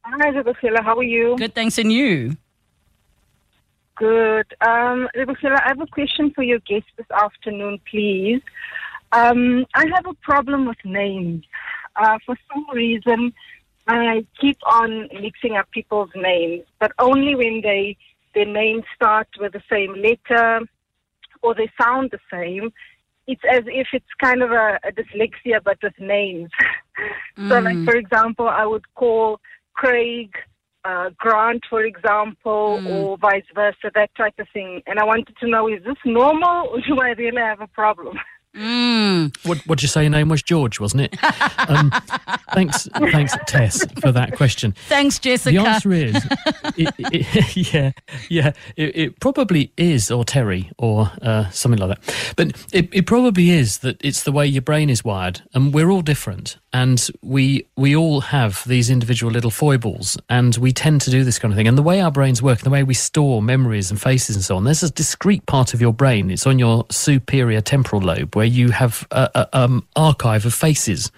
Hi, 0.02 0.28
Rebecca. 0.28 0.82
How 0.82 0.96
are 0.96 1.02
you? 1.02 1.36
Good, 1.36 1.54
thanks. 1.54 1.76
And 1.76 1.92
you? 1.92 2.36
Good. 3.96 4.46
Um, 4.60 5.08
Rebecca, 5.14 5.60
I 5.62 5.68
have 5.68 5.80
a 5.80 5.86
question 5.86 6.30
for 6.30 6.42
your 6.42 6.60
guest 6.60 6.86
this 6.96 7.10
afternoon, 7.10 7.80
please. 7.90 8.40
Um, 9.12 9.66
I 9.74 9.84
have 9.94 10.06
a 10.06 10.14
problem 10.14 10.66
with 10.66 10.78
names. 10.84 11.44
Uh, 11.96 12.18
for 12.24 12.36
some 12.52 12.64
reason, 12.72 13.32
I 13.88 14.24
keep 14.40 14.58
on 14.66 15.08
mixing 15.20 15.56
up 15.56 15.70
people's 15.70 16.10
names, 16.14 16.64
but 16.78 16.92
only 16.98 17.34
when 17.34 17.60
they 17.62 17.96
their 18.34 18.44
names 18.44 18.84
start 18.94 19.28
with 19.40 19.52
the 19.52 19.62
same 19.70 19.94
letter 19.94 20.60
or 21.42 21.54
they 21.54 21.70
sound 21.80 22.10
the 22.10 22.18
same. 22.30 22.70
It's 23.26 23.42
as 23.50 23.62
if 23.66 23.88
it's 23.92 24.06
kind 24.22 24.42
of 24.42 24.50
a, 24.50 24.78
a 24.84 24.92
dyslexia, 24.92 25.62
but 25.62 25.78
with 25.82 25.98
names. 25.98 26.50
Mm. 27.38 27.48
so, 27.48 27.58
like 27.60 27.76
mm. 27.76 27.84
for 27.84 27.96
example, 27.96 28.48
I 28.48 28.64
would 28.64 28.84
call 28.94 29.40
Craig 29.74 30.30
uh, 30.84 31.10
Grant, 31.18 31.62
for 31.68 31.84
example, 31.84 32.80
mm. 32.80 32.90
or 32.90 33.18
vice 33.18 33.44
versa, 33.54 33.90
that 33.94 34.14
type 34.16 34.34
of 34.38 34.46
thing. 34.52 34.82
And 34.86 34.98
I 34.98 35.04
wanted 35.04 35.36
to 35.40 35.48
know: 35.48 35.68
is 35.68 35.82
this 35.84 35.96
normal, 36.04 36.68
or 36.68 36.80
do 36.80 36.98
I 37.00 37.10
really 37.10 37.40
have 37.40 37.60
a 37.60 37.66
problem? 37.66 38.18
Mm. 38.56 39.36
What 39.46 39.66
did 39.66 39.82
you 39.82 39.88
say 39.88 40.02
your 40.02 40.10
name 40.10 40.28
was? 40.28 40.42
George, 40.42 40.80
wasn't 40.80 41.02
it? 41.02 41.16
Um, 41.68 41.92
thanks, 42.54 42.88
thanks, 42.94 43.36
Tess, 43.46 43.84
for 44.00 44.10
that 44.12 44.34
question. 44.36 44.72
Thanks, 44.86 45.18
Jessica. 45.18 45.54
The 45.54 45.66
answer 45.66 45.92
is, 45.92 46.14
it, 46.78 46.94
it, 46.98 47.56
yeah, 47.74 47.92
yeah, 48.30 48.52
it, 48.74 48.96
it, 48.96 49.20
probably 49.20 49.70
is, 49.76 50.10
or 50.10 50.24
Terry, 50.24 50.70
or 50.78 51.10
uh, 51.20 51.50
something 51.50 51.78
like 51.78 51.98
that. 51.98 52.34
But 52.36 52.66
it, 52.72 52.88
it 52.90 53.06
probably 53.06 53.50
is 53.50 53.78
that 53.78 54.02
it's 54.02 54.22
the 54.22 54.32
way 54.32 54.46
your 54.46 54.62
brain 54.62 54.88
is 54.88 55.04
wired, 55.04 55.42
and 55.52 55.74
we're 55.74 55.90
all 55.90 56.00
different, 56.00 56.56
and 56.72 57.06
we 57.20 57.66
we 57.76 57.94
all 57.94 58.22
have 58.22 58.62
these 58.66 58.88
individual 58.88 59.30
little 59.30 59.50
foibles, 59.50 60.16
and 60.30 60.56
we 60.56 60.72
tend 60.72 61.02
to 61.02 61.10
do 61.10 61.22
this 61.22 61.38
kind 61.38 61.52
of 61.52 61.56
thing. 61.58 61.68
And 61.68 61.76
the 61.76 61.82
way 61.82 62.00
our 62.00 62.10
brains 62.10 62.40
work, 62.40 62.60
and 62.60 62.66
the 62.66 62.70
way 62.70 62.82
we 62.82 62.94
store 62.94 63.42
memories 63.42 63.90
and 63.90 64.00
faces 64.00 64.36
and 64.36 64.44
so 64.44 64.56
on, 64.56 64.64
there's 64.64 64.82
a 64.82 64.90
discrete 64.90 65.44
part 65.44 65.74
of 65.74 65.82
your 65.82 65.92
brain. 65.92 66.30
It's 66.30 66.46
on 66.46 66.58
your 66.58 66.86
superior 66.90 67.60
temporal 67.60 68.00
lobe 68.00 68.34
where 68.34 68.46
you 68.48 68.70
have 68.70 69.06
an 69.10 69.46
um, 69.52 69.86
archive 69.96 70.44
of 70.46 70.54
faces 70.54 71.10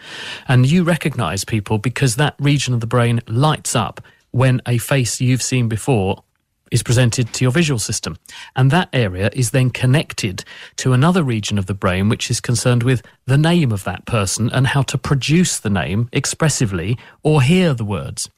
and 0.49 0.71
you 0.71 0.85
recognize 0.85 1.45
people 1.45 1.79
because 1.79 2.17
that 2.17 2.35
region 2.39 2.75
of 2.75 2.81
the 2.81 2.87
brain 2.87 3.21
lights 3.27 3.75
up 3.75 4.01
when 4.33 4.61
a 4.67 4.79
face 4.79 5.21
you've 5.21 5.43
seen 5.43 5.69
before 5.69 6.23
is 6.71 6.83
presented 6.83 7.33
to 7.33 7.45
your 7.45 7.51
visual 7.51 7.79
system. 7.79 8.17
And 8.55 8.71
that 8.71 8.89
area 8.93 9.31
is 9.33 9.51
then 9.51 9.71
connected 9.71 10.45
to 10.77 10.93
another 10.93 11.23
region 11.23 11.59
of 11.59 11.67
the 11.67 11.75
brain 11.75 12.09
which 12.09 12.31
is 12.31 12.41
concerned 12.41 12.83
with 12.83 13.03
the 13.27 13.39
name 13.39 13.73
of 13.73 13.85
that 13.85 14.07
person 14.07 14.51
and 14.51 14.69
how 14.69 14.83
to 14.83 14.99
produce 14.99 15.59
the 15.59 15.71
name 15.71 16.09
expressively 16.13 16.97
or 17.23 17.43
hear 17.43 17.75
the 17.75 17.85
words. 17.85 18.31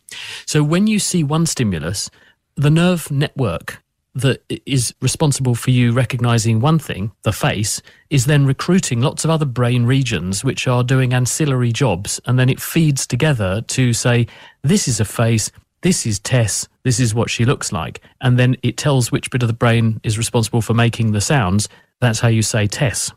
So 0.46 0.62
when 0.62 0.86
you 0.86 0.98
see 0.98 1.22
one 1.22 1.46
stimulus, 1.46 2.10
the 2.56 2.70
nerve 2.70 3.10
network 3.10 3.82
that 4.14 4.42
is 4.66 4.94
responsible 5.00 5.54
for 5.54 5.70
you 5.70 5.92
recognizing 5.92 6.60
one 6.60 6.78
thing, 6.78 7.12
the 7.22 7.32
face, 7.32 7.80
is 8.10 8.26
then 8.26 8.44
recruiting 8.44 9.00
lots 9.00 9.24
of 9.24 9.30
other 9.30 9.46
brain 9.46 9.86
regions 9.86 10.44
which 10.44 10.68
are 10.68 10.84
doing 10.84 11.14
ancillary 11.14 11.72
jobs. 11.72 12.20
And 12.26 12.38
then 12.38 12.48
it 12.48 12.60
feeds 12.60 13.06
together 13.06 13.62
to 13.68 13.92
say, 13.92 14.26
this 14.62 14.86
is 14.86 15.00
a 15.00 15.04
face, 15.04 15.50
this 15.80 16.06
is 16.06 16.18
Tess, 16.18 16.68
this 16.84 17.00
is 17.00 17.14
what 17.14 17.30
she 17.30 17.44
looks 17.44 17.72
like. 17.72 18.00
And 18.20 18.38
then 18.38 18.56
it 18.62 18.76
tells 18.76 19.10
which 19.10 19.30
bit 19.30 19.42
of 19.42 19.48
the 19.48 19.54
brain 19.54 20.00
is 20.04 20.18
responsible 20.18 20.60
for 20.60 20.74
making 20.74 21.12
the 21.12 21.20
sounds. 21.20 21.68
That's 22.00 22.20
how 22.20 22.28
you 22.28 22.42
say 22.42 22.66
Tess. 22.66 23.12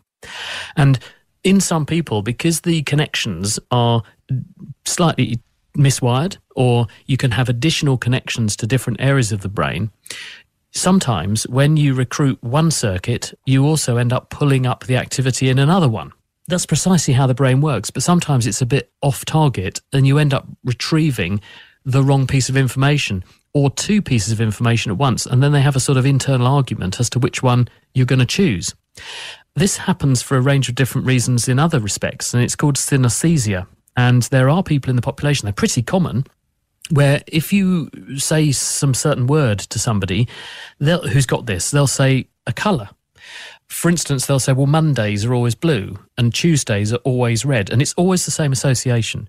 And 0.77 0.97
in 1.43 1.59
some 1.59 1.85
people, 1.85 2.21
because 2.21 2.61
the 2.61 2.83
connections 2.83 3.59
are 3.69 4.01
slightly 4.85 5.39
miswired, 5.77 6.37
or 6.55 6.87
you 7.05 7.17
can 7.17 7.31
have 7.31 7.49
additional 7.49 7.97
connections 7.97 8.55
to 8.55 8.65
different 8.65 9.01
areas 9.01 9.31
of 9.31 9.41
the 9.41 9.49
brain, 9.49 9.91
sometimes 10.75 11.48
when 11.48 11.77
you 11.77 11.94
recruit 11.94 12.38
one 12.44 12.70
circuit, 12.70 13.34
you 13.46 13.65
also 13.65 13.98
end 13.98 14.13
up 14.13 14.29
pulling 14.29 14.65
up 14.65 14.86
the 14.86 14.98
activity 14.98 15.50
in 15.50 15.58
another 15.58 15.89
one. 15.89 16.12
That's 16.48 16.65
precisely 16.65 17.13
how 17.15 17.25
the 17.25 17.34
brain 17.34 17.62
works, 17.62 17.89
but 17.89 18.03
sometimes 18.03 18.46
it's 18.46 18.62
a 18.62 18.67
bit 18.67 18.91
off 19.01 19.25
target 19.25 19.82
and 19.91 20.05
you 20.05 20.20
end 20.20 20.34
up 20.34 20.46
retrieving 20.63 21.41
the 21.86 22.03
wrong 22.03 22.27
piece 22.27 22.50
of 22.50 22.58
information 22.58 23.24
or 23.53 23.70
two 23.72 24.01
pieces 24.01 24.34
of 24.34 24.41
information 24.41 24.91
at 24.91 24.98
once, 24.98 25.25
and 25.25 25.41
then 25.41 25.53
they 25.53 25.62
have 25.62 25.77
a 25.77 25.79
sort 25.79 25.98
of 25.98 26.05
internal 26.05 26.46
argument 26.46 27.00
as 27.00 27.10
to 27.10 27.20
which 27.20 27.41
one 27.41 27.70
you're 27.94 28.05
going 28.05 28.20
to 28.20 28.25
choose. 28.25 28.75
This 29.55 29.77
happens 29.77 30.22
for 30.22 30.36
a 30.36 30.41
range 30.41 30.67
of 30.67 30.75
different 30.75 31.08
reasons 31.08 31.48
in 31.48 31.58
other 31.58 31.79
respects, 31.79 32.34
and 32.34 32.44
it's 32.44 32.55
called 32.55 32.75
synesthesia. 32.75 33.65
And 33.96 34.24
there 34.24 34.50
are 34.50 34.62
people 34.62 34.89
in 34.89 34.98
the 34.98 35.01
population, 35.01 35.46
they're 35.46 35.53
pretty 35.53 35.82
common, 35.82 36.25
where 36.89 37.21
if 37.27 37.51
you 37.51 37.89
say 38.17 38.51
some 38.51 38.93
certain 38.93 39.27
word 39.27 39.59
to 39.59 39.79
somebody 39.79 40.27
who's 40.79 41.25
got 41.25 41.45
this, 41.45 41.71
they'll 41.71 41.87
say 41.87 42.27
a 42.45 42.53
colour. 42.53 42.89
For 43.67 43.89
instance, 43.89 44.25
they'll 44.27 44.39
say, 44.39 44.53
well, 44.53 44.67
Mondays 44.67 45.25
are 45.25 45.33
always 45.33 45.55
blue 45.55 45.97
and 46.17 46.33
Tuesdays 46.33 46.93
are 46.93 46.97
always 46.97 47.45
red. 47.45 47.71
And 47.71 47.81
it's 47.81 47.93
always 47.95 48.25
the 48.25 48.31
same 48.31 48.51
association. 48.51 49.27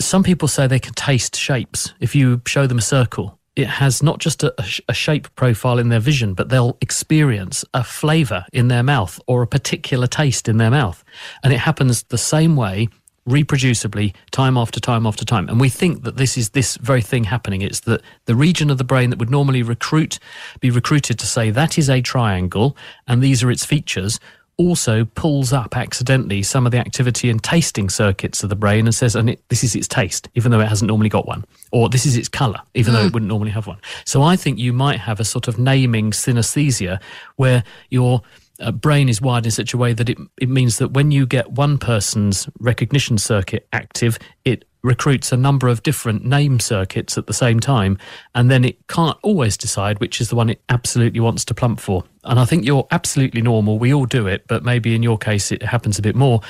Some 0.00 0.22
people 0.22 0.48
say 0.48 0.66
they 0.66 0.78
can 0.78 0.94
taste 0.94 1.36
shapes. 1.36 1.92
If 2.00 2.14
you 2.14 2.40
show 2.46 2.66
them 2.66 2.78
a 2.78 2.82
circle, 2.82 3.38
it 3.56 3.66
has 3.68 4.02
not 4.02 4.18
just 4.18 4.42
a, 4.42 4.54
a, 4.88 4.94
shape 4.94 5.32
profile 5.36 5.78
in 5.78 5.88
their 5.88 6.00
vision, 6.00 6.34
but 6.34 6.48
they'll 6.48 6.76
experience 6.80 7.64
a 7.72 7.84
flavor 7.84 8.44
in 8.52 8.68
their 8.68 8.82
mouth 8.82 9.20
or 9.28 9.42
a 9.42 9.46
particular 9.46 10.08
taste 10.08 10.48
in 10.48 10.56
their 10.56 10.72
mouth. 10.72 11.04
And 11.44 11.52
it 11.52 11.58
happens 11.58 12.02
the 12.04 12.18
same 12.18 12.56
way 12.56 12.88
reproducibly 13.28 14.14
time 14.30 14.56
after 14.56 14.80
time 14.80 15.06
after 15.06 15.24
time. 15.24 15.48
And 15.48 15.60
we 15.60 15.68
think 15.68 16.02
that 16.02 16.16
this 16.16 16.36
is 16.36 16.50
this 16.50 16.76
very 16.76 17.02
thing 17.02 17.24
happening. 17.24 17.62
It's 17.62 17.80
that 17.80 18.02
the 18.26 18.34
region 18.34 18.70
of 18.70 18.78
the 18.78 18.84
brain 18.84 19.10
that 19.10 19.18
would 19.18 19.30
normally 19.30 19.62
recruit, 19.62 20.18
be 20.60 20.70
recruited 20.70 21.18
to 21.18 21.26
say 21.26 21.50
that 21.50 21.78
is 21.78 21.88
a 21.88 22.02
triangle 22.02 22.76
and 23.06 23.22
these 23.22 23.42
are 23.42 23.50
its 23.50 23.64
features, 23.64 24.20
also 24.56 25.04
pulls 25.04 25.52
up 25.52 25.76
accidentally 25.76 26.42
some 26.42 26.64
of 26.64 26.72
the 26.72 26.78
activity 26.78 27.28
and 27.28 27.42
tasting 27.42 27.88
circuits 27.90 28.42
of 28.42 28.50
the 28.50 28.56
brain 28.56 28.86
and 28.86 28.94
says, 28.94 29.16
and 29.16 29.30
it, 29.30 29.42
this 29.48 29.64
is 29.64 29.74
its 29.74 29.88
taste, 29.88 30.28
even 30.34 30.52
though 30.52 30.60
it 30.60 30.68
hasn't 30.68 30.88
normally 30.88 31.08
got 31.08 31.26
one, 31.26 31.44
or 31.72 31.88
this 31.88 32.06
is 32.06 32.16
its 32.16 32.28
color, 32.28 32.60
even 32.74 32.92
mm. 32.92 32.96
though 32.96 33.02
it 33.02 33.08
hmm. 33.08 33.14
wouldn't 33.14 33.28
normally 33.28 33.50
have 33.50 33.66
one. 33.66 33.78
So 34.04 34.22
I 34.22 34.36
think 34.36 34.58
you 34.58 34.72
might 34.72 35.00
have 35.00 35.18
a 35.18 35.24
sort 35.24 35.48
of 35.48 35.58
naming 35.58 36.12
synesthesia 36.12 37.00
where 37.36 37.64
you're 37.90 38.22
uh, 38.60 38.70
brain 38.72 39.08
is 39.08 39.20
wired 39.20 39.44
in 39.44 39.50
such 39.50 39.74
a 39.74 39.76
way 39.76 39.92
that 39.92 40.08
it, 40.08 40.18
it 40.40 40.48
means 40.48 40.78
that 40.78 40.92
when 40.92 41.10
you 41.10 41.26
get 41.26 41.52
one 41.52 41.78
person's 41.78 42.48
recognition 42.60 43.18
circuit 43.18 43.66
active, 43.72 44.18
it 44.44 44.64
recruits 44.82 45.32
a 45.32 45.36
number 45.36 45.66
of 45.66 45.82
different 45.82 46.24
name 46.24 46.60
circuits 46.60 47.16
at 47.16 47.26
the 47.26 47.32
same 47.32 47.58
time, 47.58 47.98
and 48.34 48.50
then 48.50 48.64
it 48.64 48.86
can't 48.86 49.18
always 49.22 49.56
decide 49.56 49.98
which 49.98 50.20
is 50.20 50.28
the 50.28 50.36
one 50.36 50.50
it 50.50 50.62
absolutely 50.68 51.20
wants 51.20 51.44
to 51.46 51.54
plump 51.54 51.80
for. 51.80 52.04
And 52.22 52.38
I 52.38 52.44
think 52.44 52.64
you're 52.64 52.86
absolutely 52.90 53.40
normal. 53.42 53.78
We 53.78 53.92
all 53.92 54.06
do 54.06 54.26
it, 54.26 54.46
but 54.46 54.62
maybe 54.62 54.94
in 54.94 55.02
your 55.02 55.18
case 55.18 55.50
it 55.50 55.62
happens 55.62 55.98
a 55.98 56.02
bit 56.02 56.14
more. 56.14 56.40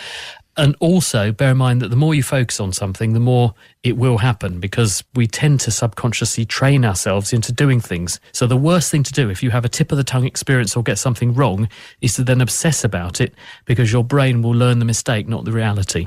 And 0.57 0.77
also 0.79 1.33
bear 1.33 1.51
in 1.51 1.57
mind 1.57 1.83
that 1.83 1.89
the 1.89 1.97
more 1.97 2.15
you 2.15 2.23
focus 2.23 2.61
on 2.61 2.73
something, 2.73 3.13
the 3.13 3.21
more 3.21 3.55
it 3.83 3.97
will 3.97 4.19
happen 4.19 4.61
because 4.61 5.03
we 5.15 5.27
tend 5.27 5.59
to 5.61 5.71
subconsciously 5.71 6.45
train 6.45 6.85
ourselves 6.85 7.33
into 7.33 7.53
doing 7.53 7.81
things. 7.81 8.21
So 8.33 8.47
the 8.47 8.57
worst 8.57 8.91
thing 8.91 9.03
to 9.03 9.13
do 9.13 9.31
if 9.31 9.43
you 9.43 9.51
have 9.51 9.65
a 9.65 9.69
tip 9.69 9.91
of 9.91 9.99
the 9.99 10.05
tongue 10.05 10.27
experience 10.27 10.77
or 10.77 10.83
get 10.83 10.99
something 10.99 11.35
wrong 11.35 11.69
is 12.01 12.15
to 12.15 12.25
then 12.25 12.41
obsess 12.41 12.85
about 12.85 13.21
it 13.21 13.35
because 13.65 13.93
your 13.93 14.05
brain 14.05 14.43
will 14.43 14.55
learn 14.55 14.79
the 14.79 14.85
mistake, 14.85 15.27
not 15.27 15.45
the 15.45 15.53
reality. 15.53 16.07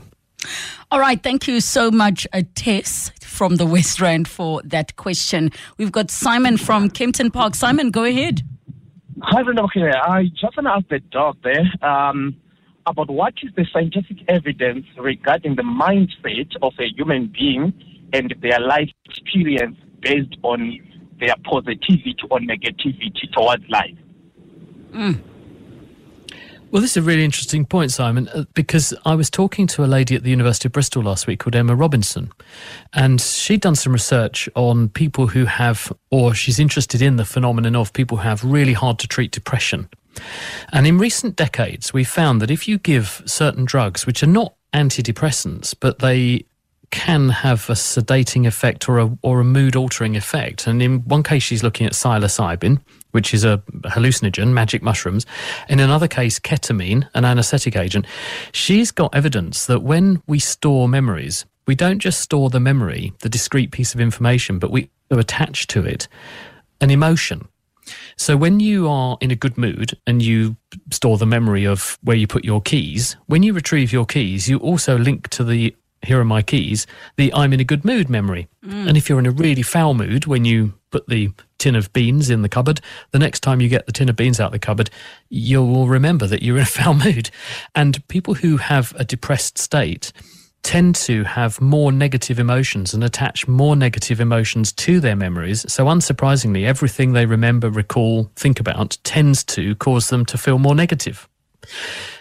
All 0.91 0.99
right, 0.99 1.21
thank 1.21 1.47
you 1.47 1.59
so 1.59 1.91
much, 1.91 2.25
uh, 2.31 2.43
Tess 2.55 3.11
from 3.21 3.57
the 3.57 3.65
West 3.65 3.99
Rand, 3.99 4.27
for 4.27 4.61
that 4.63 4.95
question. 4.95 5.51
We've 5.77 5.91
got 5.91 6.09
Simon 6.09 6.55
from 6.55 6.89
Kempton 6.89 7.31
Park. 7.31 7.55
Simon, 7.55 7.91
go 7.91 8.05
ahead. 8.05 8.43
Hi, 9.23 9.43
Brenda. 9.43 9.63
I 9.63 10.25
just 10.33 10.55
want 10.55 10.67
to 10.67 10.69
ask 10.69 10.87
the 10.87 10.99
dog 10.99 11.37
there. 11.43 11.65
Um, 11.81 12.37
about 12.87 13.09
what 13.09 13.33
is 13.43 13.51
the 13.55 13.65
scientific 13.71 14.17
evidence 14.27 14.85
regarding 14.97 15.55
the 15.55 15.63
mindset 15.63 16.49
of 16.61 16.73
a 16.79 16.87
human 16.95 17.27
being 17.27 17.73
and 18.13 18.33
their 18.41 18.59
life 18.59 18.89
experience 19.05 19.77
based 20.01 20.35
on 20.43 20.79
their 21.19 21.35
positivity 21.43 22.15
or 22.29 22.39
negativity 22.39 23.31
towards 23.33 23.67
life. 23.69 23.97
Mm. 24.91 25.21
Well, 26.69 26.81
this 26.81 26.91
is 26.91 26.97
a 26.97 27.01
really 27.01 27.23
interesting 27.23 27.65
point, 27.65 27.91
Simon, 27.91 28.27
uh, 28.29 28.43
because 28.53 28.93
I 29.05 29.15
was 29.15 29.29
talking 29.29 29.67
to 29.67 29.85
a 29.85 29.87
lady 29.87 30.15
at 30.15 30.23
the 30.23 30.29
University 30.29 30.67
of 30.67 30.73
Bristol 30.73 31.03
last 31.03 31.25
week 31.25 31.39
called 31.39 31.55
Emma 31.55 31.73
Robinson, 31.73 32.29
and 32.93 33.21
she'd 33.21 33.61
done 33.61 33.75
some 33.75 33.93
research 33.93 34.49
on 34.53 34.89
people 34.89 35.27
who 35.27 35.45
have, 35.45 35.93
or 36.11 36.33
she's 36.33 36.59
interested 36.59 37.01
in 37.01 37.15
the 37.15 37.23
phenomenon 37.23 37.75
of 37.77 37.93
people 37.93 38.17
who 38.17 38.23
have 38.23 38.43
really 38.43 38.73
hard 38.73 38.99
to 38.99 39.07
treat 39.07 39.31
depression. 39.31 39.87
And 40.71 40.87
in 40.87 40.97
recent 40.97 41.35
decades, 41.35 41.93
we've 41.93 42.07
found 42.07 42.41
that 42.41 42.51
if 42.51 42.67
you 42.67 42.77
give 42.77 43.21
certain 43.25 43.65
drugs, 43.65 44.05
which 44.05 44.23
are 44.23 44.27
not 44.27 44.53
antidepressants, 44.73 45.73
but 45.79 45.99
they 45.99 46.45
can 46.89 47.29
have 47.29 47.69
a 47.69 47.73
sedating 47.73 48.47
effect 48.47 48.87
or 48.87 48.99
a, 48.99 49.17
or 49.21 49.41
a 49.41 49.43
mood 49.43 49.75
altering 49.75 50.15
effect. 50.15 50.67
And 50.67 50.81
in 50.81 50.99
one 51.01 51.23
case, 51.23 51.43
she's 51.43 51.63
looking 51.63 51.85
at 51.85 51.93
psilocybin, 51.93 52.79
which 53.11 53.33
is 53.33 53.43
a 53.43 53.61
hallucinogen, 53.85 54.53
magic 54.53 54.81
mushrooms. 54.81 55.25
In 55.67 55.79
another 55.79 56.07
case, 56.07 56.39
ketamine, 56.39 57.07
an 57.13 57.25
anesthetic 57.25 57.75
agent. 57.75 58.05
She's 58.53 58.91
got 58.91 59.13
evidence 59.13 59.65
that 59.65 59.81
when 59.81 60.21
we 60.27 60.39
store 60.39 60.87
memories, 60.87 61.45
we 61.65 61.75
don't 61.75 61.99
just 61.99 62.21
store 62.21 62.49
the 62.49 62.61
memory, 62.61 63.13
the 63.19 63.29
discrete 63.29 63.71
piece 63.71 63.93
of 63.93 63.99
information, 63.99 64.57
but 64.57 64.71
we 64.71 64.89
attach 65.11 65.67
to 65.67 65.85
it 65.85 66.07
an 66.79 66.89
emotion. 66.89 67.47
So 68.17 68.37
when 68.37 68.59
you 68.59 68.87
are 68.87 69.17
in 69.21 69.31
a 69.31 69.35
good 69.35 69.57
mood 69.57 69.97
and 70.05 70.21
you 70.21 70.55
store 70.91 71.17
the 71.17 71.25
memory 71.25 71.65
of 71.65 71.97
where 72.01 72.17
you 72.17 72.27
put 72.27 72.45
your 72.45 72.61
keys, 72.61 73.15
when 73.27 73.43
you 73.43 73.53
retrieve 73.53 73.91
your 73.91 74.05
keys, 74.05 74.47
you 74.47 74.57
also 74.59 74.97
link 74.97 75.29
to 75.29 75.43
the 75.43 75.75
here 76.03 76.19
are 76.19 76.25
my 76.25 76.41
keys, 76.41 76.85
the 77.15 77.33
I'm 77.33 77.53
in 77.53 77.59
a 77.59 77.63
good 77.63 77.83
mood 77.83 78.09
memory. 78.09 78.47
Mm. 78.63 78.89
And 78.89 78.97
if 78.97 79.09
you're 79.09 79.19
in 79.19 79.25
a 79.25 79.31
really 79.31 79.63
foul 79.63 79.93
mood 79.93 80.25
when 80.25 80.45
you 80.45 80.73
put 80.91 81.07
the 81.07 81.31
tin 81.57 81.75
of 81.75 81.91
beans 81.91 82.29
in 82.29 82.43
the 82.43 82.49
cupboard, 82.49 82.81
the 83.11 83.19
next 83.19 83.41
time 83.41 83.61
you 83.61 83.67
get 83.67 83.85
the 83.85 83.91
tin 83.91 84.09
of 84.09 84.15
beans 84.15 84.39
out 84.39 84.47
of 84.47 84.51
the 84.53 84.59
cupboard, 84.59 84.89
you 85.29 85.63
will 85.63 85.87
remember 85.87 86.27
that 86.27 86.41
you're 86.41 86.57
in 86.57 86.63
a 86.63 86.65
foul 86.67 86.93
mood. 86.93 87.29
And 87.75 88.05
people 88.07 88.35
who 88.35 88.57
have 88.57 88.93
a 88.97 89.03
depressed 89.03 89.57
state, 89.57 90.11
tend 90.67 90.95
to 90.95 91.23
have 91.23 91.61
more 91.61 91.93
negative 91.93 92.39
emotions 92.39 92.93
and 92.93 93.01
attach 93.01 93.47
more 93.47 93.73
negative 93.73 94.19
emotions 94.19 94.73
to 94.73 94.99
their 94.99 95.15
memories. 95.15 95.65
So, 95.71 95.85
unsurprisingly, 95.85 96.65
everything 96.65 97.13
they 97.13 97.25
remember, 97.25 97.69
recall, 97.69 98.29
think 98.35 98.59
about 98.59 98.97
tends 99.05 99.45
to 99.45 99.75
cause 99.75 100.09
them 100.09 100.25
to 100.25 100.37
feel 100.37 100.59
more 100.59 100.75
negative. 100.75 101.29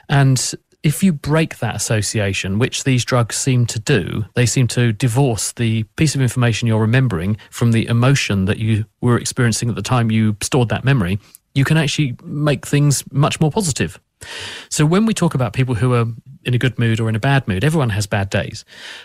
And 0.08 0.40
if 0.84 1.02
you 1.02 1.12
break 1.12 1.58
that 1.58 1.74
association, 1.74 2.60
which 2.60 2.84
these 2.84 3.04
drugs 3.04 3.34
seem 3.34 3.66
to 3.66 3.80
do, 3.80 4.26
they 4.36 4.46
seem 4.46 4.68
to 4.68 4.92
divorce 4.92 5.50
the 5.50 5.82
piece 5.96 6.14
of 6.14 6.20
information 6.20 6.68
you're 6.68 6.80
remembering 6.80 7.38
from 7.50 7.72
the 7.72 7.88
emotion 7.88 8.44
that 8.44 8.58
you 8.58 8.84
were 9.00 9.18
experiencing 9.18 9.70
at 9.70 9.74
the 9.74 9.82
time 9.82 10.12
you 10.12 10.36
stored 10.40 10.68
that 10.68 10.84
memory, 10.84 11.18
you 11.56 11.64
can 11.64 11.76
actually 11.76 12.16
make 12.22 12.64
things 12.64 13.02
much 13.10 13.40
more 13.40 13.50
positive. 13.50 13.98
So 14.68 14.84
when 14.86 15.06
we 15.06 15.14
talk 15.14 15.34
about 15.34 15.52
people 15.52 15.74
who 15.74 15.94
are 15.94 16.06
in 16.44 16.54
a 16.54 16.58
good 16.58 16.78
mood 16.78 17.00
or 17.00 17.08
in 17.08 17.16
a 17.16 17.20
bad 17.20 17.46
mood, 17.48 17.64
everyone 17.64 17.90
has 17.90 18.06
bad 18.06 18.30
days. 18.30 18.64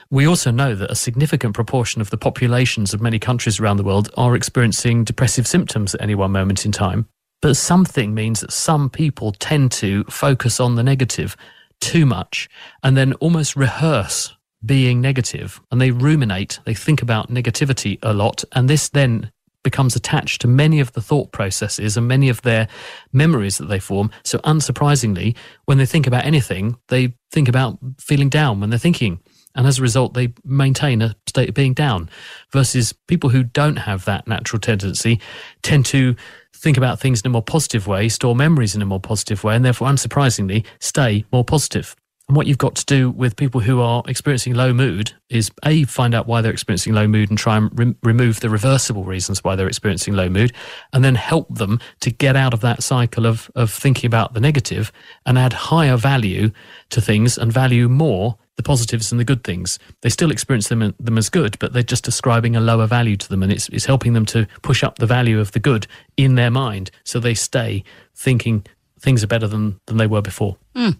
We 0.10 0.27
also 0.27 0.51
know 0.51 0.75
that 0.75 0.91
a 0.91 0.96
significant 0.96 1.53
proportion 1.53 2.01
of 2.01 2.10
the 2.10 2.18
populations 2.18 2.94
of 2.94 3.01
many 3.01 3.20
countries 3.20 3.60
around 3.60 3.77
the 3.77 3.84
world 3.84 4.10
are 4.15 4.36
experiencing 4.36 5.03
depressive 5.03 5.48
symptoms 5.48 5.96
at 5.96 6.01
any 6.01 6.15
one 6.15 6.32
moment 6.32 6.65
in 6.65 6.72
time. 6.72 7.08
But 7.41 7.58
something 7.58 8.13
means 8.13 8.41
that 8.41 8.51
some 8.51 8.89
people 8.89 9.32
tend 9.34 9.72
to 9.74 10.03
focus 10.06 10.60
on 10.60 10.75
the 10.75 10.84
negative 10.84 11.36
too 11.80 12.06
much 12.06 12.48
and 12.84 12.96
then 12.96 13.13
almost 13.13 13.56
rehearse 13.56 14.36
being 14.63 15.01
negative 15.01 15.60
and 15.72 15.82
they 15.82 15.89
ruminate, 15.89 16.60
they 16.65 16.75
think 16.75 17.01
about 17.01 17.30
negativity 17.30 17.98
a 18.03 18.13
lot. 18.13 18.44
And 18.51 18.70
this 18.70 18.89
then 18.89 19.32
becomes 19.63 19.96
attached 19.96 20.41
to 20.41 20.48
many 20.48 20.80
of 20.80 20.91
the 20.94 21.01
thought 21.01 21.32
processes 21.32 21.98
and 21.98 22.08
many 22.08 22.30
of 22.30 22.41
their 22.41 22.68
memories 23.13 23.58
that 23.58 23.68
they 23.68 23.80
form. 23.80 24.12
So, 24.24 24.39
unsurprisingly, 24.39 25.36
when 25.65 25.77
they 25.77 25.86
think 25.86 26.08
about 26.08 26.25
anything, 26.25 26.77
they 26.88 27.13
think 27.32 27.48
about 27.48 27.77
feeling 28.00 28.30
down 28.30 28.60
when 28.60 28.70
they're 28.70 28.80
thinking. 28.80 29.20
And 29.53 29.68
as 29.68 29.80
a 29.80 29.82
result, 29.82 30.13
they 30.13 30.34
maintain 30.46 31.01
a 31.01 31.15
state 31.27 31.50
of 31.50 31.56
being 31.56 31.74
down. 31.74 32.10
Versus 32.51 32.94
people 33.08 33.30
who 33.30 33.44
don't 33.44 33.75
have 33.77 34.06
that 34.06 34.27
natural 34.27 34.60
tendency 34.60 35.20
tend 35.62 35.86
to 35.88 36.15
think 36.56 36.77
about 36.77 37.00
things 37.00 37.22
in 37.22 37.27
a 37.27 37.32
more 37.32 37.41
positive 37.41 37.88
way, 37.88 38.08
store 38.08 38.36
memories 38.36 38.75
in 38.75 38.82
a 38.82 38.86
more 38.86 39.00
positive 39.00 39.44
way, 39.44 39.56
and 39.56 39.65
therefore, 39.65 39.89
unsurprisingly, 39.89 40.65
stay 40.80 41.25
more 41.32 41.44
positive. 41.44 41.96
And 42.31 42.38
what 42.38 42.47
you've 42.47 42.57
got 42.57 42.75
to 42.75 42.85
do 42.85 43.09
with 43.09 43.35
people 43.35 43.59
who 43.59 43.81
are 43.81 44.03
experiencing 44.07 44.53
low 44.53 44.71
mood 44.71 45.11
is 45.27 45.51
A, 45.65 45.83
find 45.83 46.15
out 46.15 46.27
why 46.27 46.39
they're 46.39 46.53
experiencing 46.53 46.93
low 46.93 47.05
mood 47.05 47.29
and 47.29 47.38
try 47.38 47.57
and 47.57 47.77
re- 47.77 47.93
remove 48.03 48.39
the 48.39 48.50
reversible 48.50 49.03
reasons 49.03 49.43
why 49.43 49.57
they're 49.57 49.67
experiencing 49.67 50.13
low 50.13 50.29
mood, 50.29 50.53
and 50.93 51.03
then 51.03 51.15
help 51.15 51.53
them 51.53 51.81
to 52.00 52.09
get 52.09 52.38
out 52.38 52.53
of 52.53 52.61
that 52.61 52.83
cycle 52.83 53.25
of, 53.25 53.51
of 53.55 53.69
thinking 53.69 54.07
about 54.07 54.33
the 54.33 54.39
negative 54.39 54.93
and 55.25 55.38
add 55.38 55.51
higher 55.51 55.97
value 55.97 56.51
to 56.89 57.01
things 57.01 57.38
and 57.38 57.51
value 57.51 57.89
more 57.89 58.38
the 58.55 58.63
positives 58.63 59.11
and 59.11 59.19
the 59.19 59.25
good 59.25 59.43
things. 59.43 59.77
They 60.01 60.09
still 60.09 60.31
experience 60.31 60.69
them, 60.69 60.95
them 60.97 61.17
as 61.17 61.29
good, 61.29 61.59
but 61.59 61.73
they're 61.73 61.83
just 61.83 62.07
ascribing 62.07 62.55
a 62.55 62.61
lower 62.61 62.88
value 62.88 63.17
to 63.17 63.27
them, 63.27 63.43
and 63.43 63.51
it's, 63.51 63.67
it's 63.67 63.88
helping 63.88 64.13
them 64.13 64.25
to 64.27 64.47
push 64.61 64.85
up 64.85 65.00
the 65.00 65.05
value 65.05 65.41
of 65.41 65.51
the 65.51 65.59
good 65.59 65.85
in 66.15 66.35
their 66.35 66.51
mind 66.51 66.91
so 67.03 67.19
they 67.19 67.33
stay 67.33 67.83
thinking 68.15 68.65
things 69.01 69.24
are 69.24 69.27
better 69.27 69.48
than, 69.48 69.79
than 69.88 69.98
they 69.98 70.08
were 70.08 70.22
before. 70.22 70.58
Mm. 70.75 70.98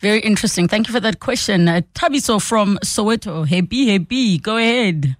Very 0.00 0.20
interesting. 0.20 0.68
Thank 0.68 0.88
you 0.88 0.94
for 0.94 1.00
that 1.00 1.20
question. 1.20 1.68
Uh, 1.68 1.80
Thabiso 1.94 2.42
from 2.42 2.78
Soweto. 2.84 3.46
Happy, 3.46 3.88
happy. 3.90 4.38
Go 4.38 4.56
ahead. 4.56 5.16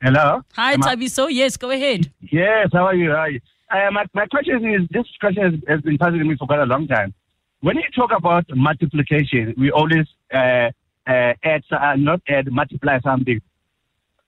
Hello. 0.00 0.42
Hi, 0.54 0.74
Am 0.74 0.80
Thabiso. 0.80 1.26
I- 1.26 1.30
yes, 1.30 1.56
go 1.56 1.70
ahead. 1.70 2.10
Yes, 2.30 2.68
how 2.72 2.86
are 2.86 2.94
you? 2.94 3.10
How 3.10 3.16
are 3.16 3.30
you? 3.30 3.40
Uh, 3.68 3.90
my, 3.90 4.04
my 4.14 4.26
question 4.26 4.64
is 4.74 4.82
this 4.90 5.06
question 5.18 5.42
has, 5.42 5.54
has, 5.66 5.80
been 5.80 5.98
puzzling 5.98 6.28
me 6.28 6.36
for 6.36 6.46
quite 6.46 6.60
a 6.60 6.66
long 6.66 6.86
time. 6.86 7.12
When 7.62 7.76
you 7.76 7.82
talk 7.94 8.12
about 8.16 8.44
multiplication, 8.54 9.54
we 9.58 9.72
always 9.72 10.06
uh, 10.32 10.70
uh, 11.06 11.32
add, 11.42 11.62
uh, 11.72 11.96
not 11.96 12.20
add, 12.28 12.52
multiply 12.52 13.00
something. 13.00 13.40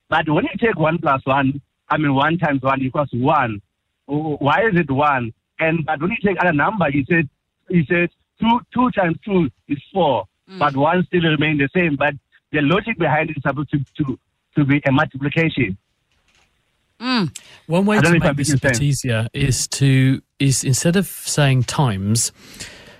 But 0.09 0.29
when 0.29 0.45
you 0.45 0.59
take 0.59 0.77
1 0.77 0.99
plus 0.99 1.21
1, 1.25 1.61
I 1.91 1.97
mean 1.99 2.15
1 2.15 2.39
times 2.39 2.63
1 2.63 2.83
equals 2.83 3.11
1. 3.13 3.63
Why 4.07 4.67
is 4.67 4.75
it 4.75 4.91
1? 4.91 5.33
And 5.61 5.85
but 5.85 6.01
when 6.01 6.11
you 6.11 6.17
take 6.25 6.37
other 6.41 6.53
number, 6.53 6.91
he 6.91 7.05
said 7.09 7.29
he 7.69 7.85
said 7.87 8.11
two 8.41 8.61
two 8.73 8.91
times 8.93 9.17
two 9.25 9.51
is 9.69 9.79
four, 9.93 10.25
mm. 10.49 10.59
but 10.59 10.77
one 10.77 11.05
still 11.07 11.23
remain 11.23 11.59
the 11.59 11.69
same. 11.75 11.97
But 11.97 12.15
the 12.53 12.63
logic 12.63 12.99
behind 12.99 13.31
it 13.31 13.37
is 13.37 13.43
supposed 13.43 13.71
to 13.71 13.85
to, 13.99 14.19
to 14.57 14.65
be 14.65 14.81
a 14.87 14.93
multiplication. 14.93 15.77
Mm. 17.01 17.37
One 17.67 17.87
way 17.87 18.01
to 18.01 18.19
make 18.19 18.37
this 18.37 18.51
a 18.51 18.59
bit 18.59 18.77
sense. 18.77 18.81
easier 18.81 19.29
is 19.33 19.69
to 19.69 20.21
is 20.39 20.65
instead 20.65 20.97
of 20.97 21.07
saying 21.07 21.65
times, 21.65 22.33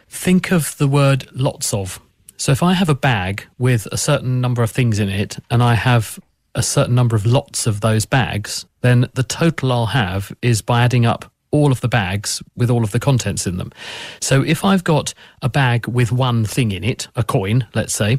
think 0.09 0.53
of 0.53 0.77
the 0.79 0.89
word 0.89 1.29
lots 1.33 1.75
of. 1.75 2.01
So 2.37 2.53
if 2.53 2.63
I 2.63 2.75
have 2.75 2.89
a 2.89 2.95
bag 2.95 3.47
with 3.59 3.87
a 3.91 3.97
certain 3.97 4.41
number 4.41 4.63
of 4.63 4.71
things 4.71 5.01
in 5.01 5.09
it, 5.09 5.39
and 5.51 5.63
I 5.63 5.75
have 5.75 6.21
a 6.55 6.63
certain 6.63 6.95
number 6.95 7.17
of 7.17 7.27
lots 7.27 7.67
of 7.67 7.81
those 7.81 8.07
bags, 8.07 8.67
then 8.81 9.09
the 9.15 9.25
total 9.25 9.73
I'll 9.73 9.87
have 9.87 10.33
is 10.41 10.63
by 10.63 10.83
adding 10.83 11.05
up 11.05 11.33
all 11.51 11.73
of 11.73 11.81
the 11.81 11.89
bags 11.89 12.43
with 12.57 12.71
all 12.71 12.85
of 12.85 12.93
the 12.93 13.01
contents 13.01 13.47
in 13.47 13.57
them. 13.57 13.73
So 14.21 14.43
if 14.43 14.65
I've 14.65 14.85
got 14.85 15.15
a 15.43 15.49
bag 15.49 15.87
with 15.87 16.13
one 16.13 16.45
thing 16.45 16.73
in 16.73 16.85
it, 16.85 17.09
a 17.17 17.23
coin, 17.23 17.67
let's 17.75 17.95
say, 17.95 18.19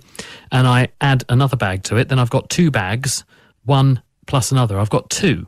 and 0.52 0.68
I 0.68 0.90
add 1.02 1.24
another 1.30 1.58
bag 1.58 1.84
to 1.84 1.98
it, 1.98 2.10
then 2.10 2.20
I've 2.20 2.30
got 2.30 2.50
two 2.50 2.72
bags, 2.72 3.24
one 3.66 4.02
plus 4.28 4.52
another. 4.52 4.80
I've 4.80 4.90
got 4.90 5.10
two. 5.10 5.48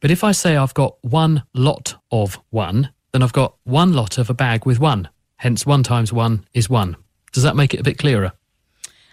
But 0.00 0.10
if 0.10 0.24
I 0.24 0.32
say 0.32 0.56
I've 0.56 0.74
got 0.74 0.96
one 1.02 1.44
lot 1.54 1.96
of 2.10 2.38
one, 2.50 2.90
then 3.12 3.22
I've 3.22 3.32
got 3.32 3.56
one 3.64 3.92
lot 3.92 4.18
of 4.18 4.28
a 4.28 4.34
bag 4.34 4.66
with 4.66 4.80
one. 4.80 5.08
Hence, 5.36 5.64
one 5.64 5.82
times 5.82 6.12
one 6.12 6.46
is 6.52 6.68
one. 6.68 6.96
Does 7.32 7.42
that 7.42 7.56
make 7.56 7.74
it 7.74 7.80
a 7.80 7.84
bit 7.84 7.98
clearer? 7.98 8.32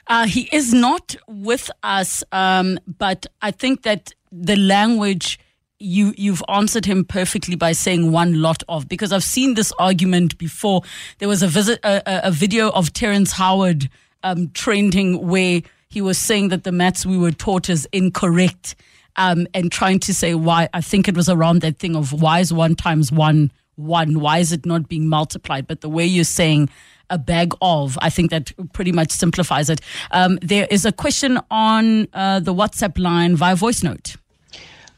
Uh, 0.07 0.25
he 0.25 0.49
is 0.51 0.73
not 0.73 1.15
with 1.27 1.71
us, 1.83 2.23
um, 2.31 2.79
but 2.85 3.25
I 3.41 3.51
think 3.51 3.83
that 3.83 4.13
the 4.31 4.55
language 4.55 5.39
you 5.81 6.13
you've 6.17 6.43
answered 6.47 6.85
him 6.85 7.03
perfectly 7.03 7.55
by 7.55 7.71
saying 7.71 8.11
one 8.11 8.41
lot 8.41 8.63
of 8.69 8.87
because 8.87 9.11
I've 9.11 9.23
seen 9.23 9.55
this 9.55 9.73
argument 9.79 10.37
before. 10.37 10.81
There 11.19 11.27
was 11.27 11.43
a 11.43 11.47
visit 11.47 11.79
a, 11.83 12.27
a 12.27 12.31
video 12.31 12.69
of 12.69 12.93
Terrence 12.93 13.33
Howard 13.33 13.89
um, 14.23 14.49
trending 14.53 15.27
where 15.27 15.61
he 15.89 16.01
was 16.01 16.17
saying 16.17 16.49
that 16.49 16.63
the 16.63 16.71
maths 16.71 17.05
we 17.05 17.17
were 17.17 17.31
taught 17.31 17.69
is 17.69 17.87
incorrect 17.91 18.75
um, 19.17 19.47
and 19.53 19.71
trying 19.71 19.99
to 19.99 20.13
say 20.13 20.35
why. 20.35 20.69
I 20.73 20.81
think 20.81 21.07
it 21.07 21.15
was 21.15 21.29
around 21.29 21.61
that 21.61 21.79
thing 21.79 21.95
of 21.95 22.13
why 22.13 22.39
is 22.39 22.53
one 22.53 22.75
times 22.75 23.11
one 23.11 23.51
one? 23.75 24.19
Why 24.19 24.39
is 24.39 24.51
it 24.51 24.65
not 24.65 24.87
being 24.87 25.07
multiplied? 25.07 25.67
But 25.67 25.81
the 25.81 25.89
way 25.89 26.05
you're 26.05 26.23
saying 26.23 26.69
a 27.09 27.17
bag 27.17 27.53
of. 27.61 27.97
I 28.01 28.09
think 28.09 28.31
that 28.31 28.51
pretty 28.73 28.91
much 28.91 29.11
simplifies 29.11 29.69
it. 29.69 29.81
Um, 30.11 30.39
there 30.41 30.65
is 30.71 30.85
a 30.85 30.91
question 30.91 31.39
on 31.51 32.07
uh, 32.13 32.39
the 32.39 32.53
WhatsApp 32.53 32.97
line 32.97 33.35
via 33.35 33.55
voice 33.55 33.83
note. 33.83 34.15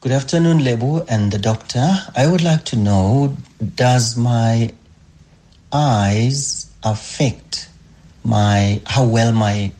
Good 0.04 0.12
afternoon, 0.12 0.58
Lebu 0.58 1.06
and 1.08 1.32
the 1.32 1.38
doctor. 1.38 1.96
I 2.14 2.26
would 2.26 2.42
like 2.42 2.66
to 2.66 2.76
know 2.76 3.38
does 3.74 4.18
my 4.18 4.70
eyes 5.72 6.70
affect 6.82 7.70
my 8.22 8.82
how 8.84 9.06
well 9.06 9.32
my 9.32 9.72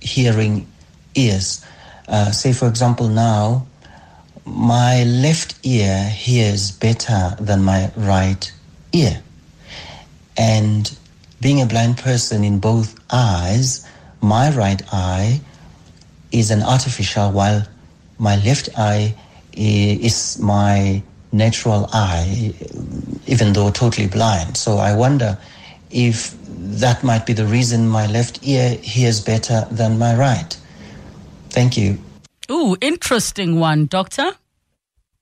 hearing 0.00 0.66
is? 1.14 1.64
Uh, 2.08 2.32
say, 2.32 2.52
for 2.52 2.66
example, 2.66 3.06
now 3.06 3.64
my 4.44 5.04
left 5.04 5.54
ear 5.62 6.02
hears 6.02 6.72
better 6.72 7.36
than 7.38 7.62
my 7.62 7.92
right 7.96 8.52
ear. 8.92 9.22
And 10.36 10.92
being 11.40 11.62
a 11.62 11.66
blind 11.66 11.96
person 11.96 12.42
in 12.42 12.58
both 12.58 12.98
eyes, 13.12 13.86
my 14.20 14.50
right 14.50 14.82
eye 14.92 15.40
is 16.32 16.50
an 16.50 16.64
artificial, 16.64 17.30
while 17.30 17.64
my 18.18 18.34
left 18.44 18.68
eye 18.76 19.14
is 19.52 20.38
my 20.40 21.02
natural 21.32 21.88
eye, 21.92 22.54
even 23.26 23.52
though 23.52 23.70
totally 23.70 24.06
blind. 24.06 24.56
So 24.56 24.78
I 24.78 24.94
wonder 24.94 25.38
if 25.90 26.34
that 26.46 27.02
might 27.02 27.26
be 27.26 27.32
the 27.32 27.46
reason 27.46 27.88
my 27.88 28.06
left 28.06 28.40
ear 28.42 28.70
hears 28.76 29.20
better 29.20 29.66
than 29.70 29.98
my 29.98 30.16
right. 30.16 30.56
Thank 31.50 31.76
you. 31.76 31.98
Ooh, 32.50 32.76
interesting 32.80 33.58
one, 33.60 33.86
Doctor. 33.86 34.32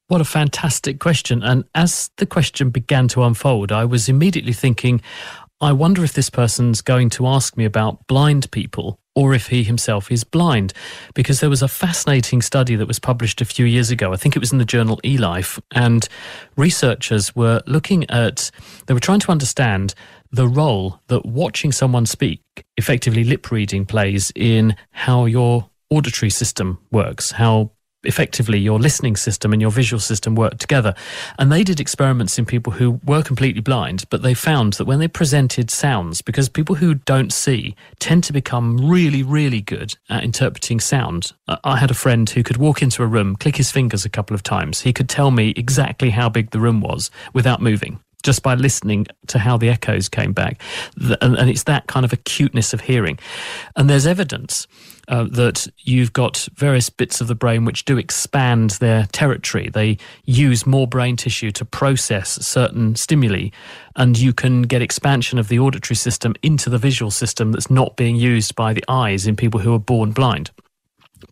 What 0.09 0.21
a 0.23 0.25
fantastic 0.25 0.99
question. 0.99 1.43
And 1.43 1.65
as 1.75 2.11
the 2.17 2.27
question 2.27 2.71
began 2.71 3.09
to 3.09 3.25
unfold, 3.25 3.73
I 3.73 3.85
was 3.85 4.09
immediately 4.09 4.55
thinking, 4.55 5.03
I 5.61 5.73
wonder 5.73 6.03
if 6.03 6.15
this 6.15 6.31
person's 6.31 6.81
going 6.81 7.11
to 7.11 7.27
ask 7.27 7.57
me 7.57 7.65
about 7.67 8.07
blind 8.07 8.51
people 8.51 8.99
or 9.19 9.35
if 9.35 9.49
he 9.49 9.65
himself 9.65 10.13
is 10.13 10.23
blind. 10.23 10.73
Because 11.13 11.41
there 11.41 11.51
was 11.51 11.61
a 11.61 11.67
fascinating 11.67 12.41
study 12.41 12.77
that 12.77 12.87
was 12.87 13.01
published 13.01 13.41
a 13.41 13.45
few 13.45 13.67
years 13.67 13.91
ago. 13.91 14.13
I 14.13 14.17
think 14.17 14.37
it 14.37 14.39
was 14.39 14.53
in 14.53 14.59
the 14.59 14.65
journal 14.65 15.01
eLife. 15.03 15.61
And 15.75 16.09
researchers 16.57 17.35
were 17.35 17.61
looking 17.67 18.09
at, 18.11 18.49
they 18.87 18.95
were 18.95 19.01
trying 19.01 19.19
to 19.19 19.33
understand 19.33 19.93
the 20.31 20.47
role 20.47 21.01
that 21.09 21.27
watching 21.27 21.73
someone 21.73 22.07
speak, 22.07 22.41
effectively 22.77 23.25
lip 23.25 23.51
reading, 23.51 23.85
plays 23.85 24.31
in 24.37 24.77
how 24.93 25.25
your 25.25 25.69
auditory 25.91 26.31
system 26.31 26.79
works, 26.93 27.33
how 27.33 27.73
effectively 28.05 28.59
your 28.59 28.79
listening 28.79 29.17
system 29.17 29.53
and 29.53 29.61
your 29.61 29.71
visual 29.71 30.01
system 30.01 30.35
work 30.35 30.59
together. 30.59 30.95
And 31.39 31.51
they 31.51 31.65
did 31.65 31.81
experiments 31.81 32.39
in 32.39 32.47
people 32.47 32.73
who 32.73 33.01
were 33.05 33.23
completely 33.23 33.61
blind, 33.61 34.05
but 34.11 34.23
they 34.23 34.35
found 34.35 34.75
that 34.75 34.85
when 34.85 34.99
they 34.99 35.09
presented 35.09 35.71
sounds, 35.71 36.23
because 36.23 36.49
people 36.49 36.77
who 36.77 36.95
don't 36.95 37.33
see 37.33 37.75
tend 37.99 38.25
to 38.25 38.33
become 38.33 38.89
really, 38.89 39.23
really 39.23 39.61
good 39.61 39.97
at 40.09 40.25
interpreting 40.25 40.81
sound. 40.81 41.33
Uh, 41.47 41.57
I 41.65 41.79
had 41.79 41.91
a 41.91 41.95
friend 41.95 42.29
who 42.29 42.43
could 42.43 42.57
walk 42.57 42.83
into 42.83 43.03
a 43.03 43.07
room, 43.07 43.37
click 43.37 43.57
his 43.57 43.71
fingers 43.71 44.05
a 44.05 44.11
couple 44.11 44.35
of 44.35 44.43
times. 44.43 44.81
He 44.83 44.93
could 44.93 45.09
tell 45.09 45.31
me 45.31 45.53
exactly 45.57 46.11
how 46.11 46.29
big 46.29 46.51
the 46.51 46.61
room 46.61 46.81
was 46.81 47.11
without 47.33 47.61
moving 47.61 48.01
just 48.23 48.43
by 48.43 48.55
listening 48.55 49.07
to 49.29 49.39
how 49.39 49.57
the 49.57 49.69
echoes 49.69 50.09
came 50.09 50.33
back. 50.33 50.61
And, 51.21 51.49
it's 51.49 51.63
that 51.65 51.87
kind 51.87 52.05
of 52.05 52.13
acuteness 52.13 52.73
of 52.73 52.81
hearing. 52.81 53.19
And 53.77 53.89
there's 53.89 54.07
evidence 54.07 54.67
uh, 55.09 55.25
that 55.25 55.67
you've 55.79 56.13
got 56.13 56.49
various 56.55 56.91
bits 56.91 57.21
of 57.21 57.27
the 57.27 57.35
brain 57.35 57.65
which 57.65 57.85
do 57.85 57.99
expand 57.99 58.71
their 58.73 59.07
territory. 59.13 59.69
They 59.69 59.99
use 60.25 60.67
more 60.67 60.87
brain 60.87 61.17
tissue 61.17 61.51
to 61.53 61.65
process 61.65 62.31
certain 62.47 62.95
stimuli, 62.97 63.49
and 63.97 64.19
you 64.19 64.33
can 64.33 64.63
get 64.63 64.83
expansion 64.83 65.39
of 65.39 65.49
the 65.49 65.59
auditory 65.59 65.97
system 65.97 66.35
into 66.43 66.71
the 66.71 66.79
visual 66.79 67.11
system 67.11 67.53
that's 67.53 67.71
not 67.71 67.97
being 67.97 68.17
used 68.17 68.55
by 68.55 68.73
the 68.73 68.85
eyes 68.89 69.27
in 69.27 69.37
people 69.37 69.61
who 69.61 69.75
are 69.75 69.81
born 69.81 70.13
blind. 70.13 70.51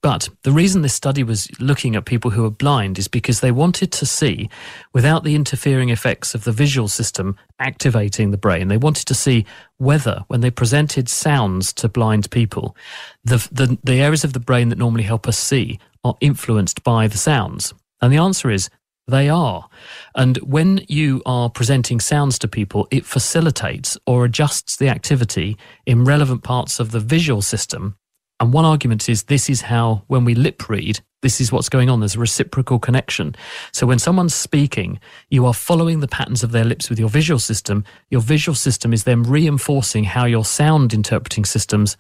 But 0.02 0.28
the 0.42 0.52
reason 0.52 0.82
this 0.82 0.94
study 0.94 1.22
was 1.22 1.48
looking 1.61 1.96
at 1.96 2.04
people 2.04 2.30
who 2.30 2.44
are 2.44 2.50
blind 2.50 2.98
is 2.98 3.09
because 3.09 3.40
they 3.40 3.50
wanted 3.50 3.92
to 3.92 4.06
see, 4.06 4.48
without 4.92 5.24
the 5.24 5.35
interfering 5.35 5.88
effects 5.88 6.35
of 6.35 6.44
the 6.44 6.52
visual 6.52 6.88
system 6.88 7.37
activating 7.59 8.30
the 8.30 8.37
brain, 8.37 8.68
they 8.68 8.76
wanted 8.76 9.06
to 9.06 9.14
see 9.14 9.46
whether, 9.78 10.24
when 10.28 10.40
they 10.40 10.50
presented 10.50 11.09
sounds 11.09 11.72
to 11.74 11.88
blind 11.88 12.30
people, 12.30 12.76
the, 13.24 13.48
the, 13.50 13.78
the 13.85 14.00
areas 14.00 14.24
of 14.24 14.32
the 14.32 14.40
brain 14.40 14.68
that 14.68 14.78
normally 14.78 15.04
help 15.04 15.26
us 15.26 15.38
see 15.38 15.78
are 16.04 16.16
influenced 16.20 16.82
by 16.85 17.09
the 17.09 17.18
sounds. 17.18 17.74
And 18.00 18.12
the 18.12 18.18
answer 18.18 18.50
is 18.50 18.70
they 19.09 19.28
are. 19.28 19.68
And 20.14 20.37
when 20.38 20.85
you 20.88 21.22
are 21.26 21.48
presenting 21.48 22.00
sounds 22.00 22.38
to 22.40 22.48
people, 22.48 22.88
it 22.90 23.06
facilitates 23.06 23.96
or 24.06 24.24
adjusts 24.24 24.76
the 24.76 24.88
activity 24.88 25.56
in 25.87 26.04
relevant 26.04 26.42
parts 26.42 26.80
of 26.80 26.90
the 26.90 27.00
visual 27.00 27.40
system 27.40 27.96
And 28.38 28.53
one 28.53 28.64
argument 28.64 29.09
is 29.09 29.25
this 29.25 29.49
is 29.49 29.62
how, 29.62 30.03
when 30.09 30.25
we 30.25 30.35
lip 30.35 30.68
read, 30.68 31.01
this 31.22 31.40
is 31.40 31.51
what's 31.51 31.70
going 31.70 31.88
on. 31.88 32.01
There's 32.01 32.16
a 32.16 32.20
reciprocal 32.20 32.79
connection. 32.79 33.35
So 33.72 33.87
when 33.87 33.99
someone's 33.99 34.35
speaking, 34.35 35.01
you 35.31 35.46
are 35.46 35.55
following 35.55 36.01
the 36.01 36.09
patterns 36.09 36.42
of 36.42 36.53
their 36.53 36.64
lips 36.64 36.90
with 36.90 36.99
your 36.99 37.09
visual 37.09 37.38
system. 37.38 37.85
Your 38.11 38.20
visual 38.20 38.55
system 38.55 38.92
is 38.92 39.05
then 39.05 39.22
reinforcing 39.22 40.05
how 40.05 40.27
your 40.27 40.44
sound 40.44 40.92
interpreting 40.92 41.44
systems 41.44 41.96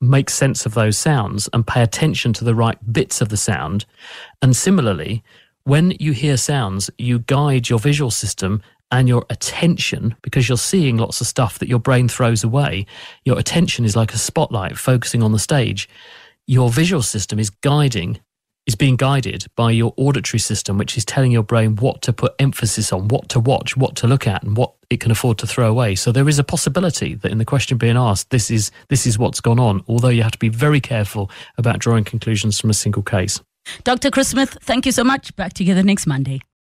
make 0.00 0.30
sense 0.30 0.66
of 0.66 0.74
those 0.74 0.98
sounds 0.98 1.48
and 1.52 1.66
pay 1.66 1.82
attention 1.82 2.32
to 2.34 2.44
the 2.44 2.54
right 2.54 2.78
bits 2.92 3.20
of 3.20 3.28
the 3.28 3.36
sound. 3.36 3.84
And 4.42 4.56
similarly, 4.56 5.22
when 5.64 5.92
you 6.00 6.12
hear 6.12 6.36
sounds, 6.36 6.90
you 6.98 7.20
guide 7.20 7.68
your 7.68 7.78
visual 7.78 8.10
system 8.10 8.62
and 8.94 9.08
your 9.08 9.26
attention, 9.28 10.14
because 10.22 10.48
you're 10.48 10.56
seeing 10.56 10.98
lots 10.98 11.20
of 11.20 11.26
stuff 11.26 11.58
that 11.58 11.68
your 11.68 11.80
brain 11.80 12.06
throws 12.06 12.44
away, 12.44 12.86
your 13.24 13.36
attention 13.40 13.84
is 13.84 13.96
like 13.96 14.14
a 14.14 14.18
spotlight 14.18 14.78
focusing 14.78 15.20
on 15.20 15.32
the 15.32 15.38
stage. 15.40 15.88
Your 16.46 16.70
visual 16.70 17.02
system 17.02 17.40
is 17.40 17.50
guiding, 17.50 18.20
is 18.68 18.76
being 18.76 18.94
guided 18.94 19.46
by 19.56 19.72
your 19.72 19.94
auditory 19.96 20.38
system, 20.38 20.78
which 20.78 20.96
is 20.96 21.04
telling 21.04 21.32
your 21.32 21.42
brain 21.42 21.74
what 21.74 22.02
to 22.02 22.12
put 22.12 22.36
emphasis 22.38 22.92
on, 22.92 23.08
what 23.08 23.28
to 23.30 23.40
watch, 23.40 23.76
what 23.76 23.96
to 23.96 24.06
look 24.06 24.28
at, 24.28 24.44
and 24.44 24.56
what 24.56 24.72
it 24.90 25.00
can 25.00 25.10
afford 25.10 25.38
to 25.38 25.46
throw 25.48 25.68
away. 25.68 25.96
So 25.96 26.12
there 26.12 26.28
is 26.28 26.38
a 26.38 26.44
possibility 26.44 27.14
that 27.14 27.32
in 27.32 27.38
the 27.38 27.44
question 27.44 27.76
being 27.76 27.96
asked, 27.96 28.30
this 28.30 28.48
is 28.48 28.70
this 28.90 29.08
is 29.08 29.18
what's 29.18 29.40
gone 29.40 29.58
on, 29.58 29.82
although 29.88 30.08
you 30.08 30.22
have 30.22 30.30
to 30.30 30.38
be 30.38 30.50
very 30.50 30.80
careful 30.80 31.32
about 31.58 31.80
drawing 31.80 32.04
conclusions 32.04 32.60
from 32.60 32.70
a 32.70 32.74
single 32.74 33.02
case. 33.02 33.40
Dr. 33.82 34.12
Chris 34.12 34.28
Smith, 34.28 34.56
thank 34.62 34.86
you 34.86 34.92
so 34.92 35.02
much. 35.02 35.34
Back 35.34 35.52
together 35.54 35.82
next 35.82 36.06
Monday. 36.06 36.42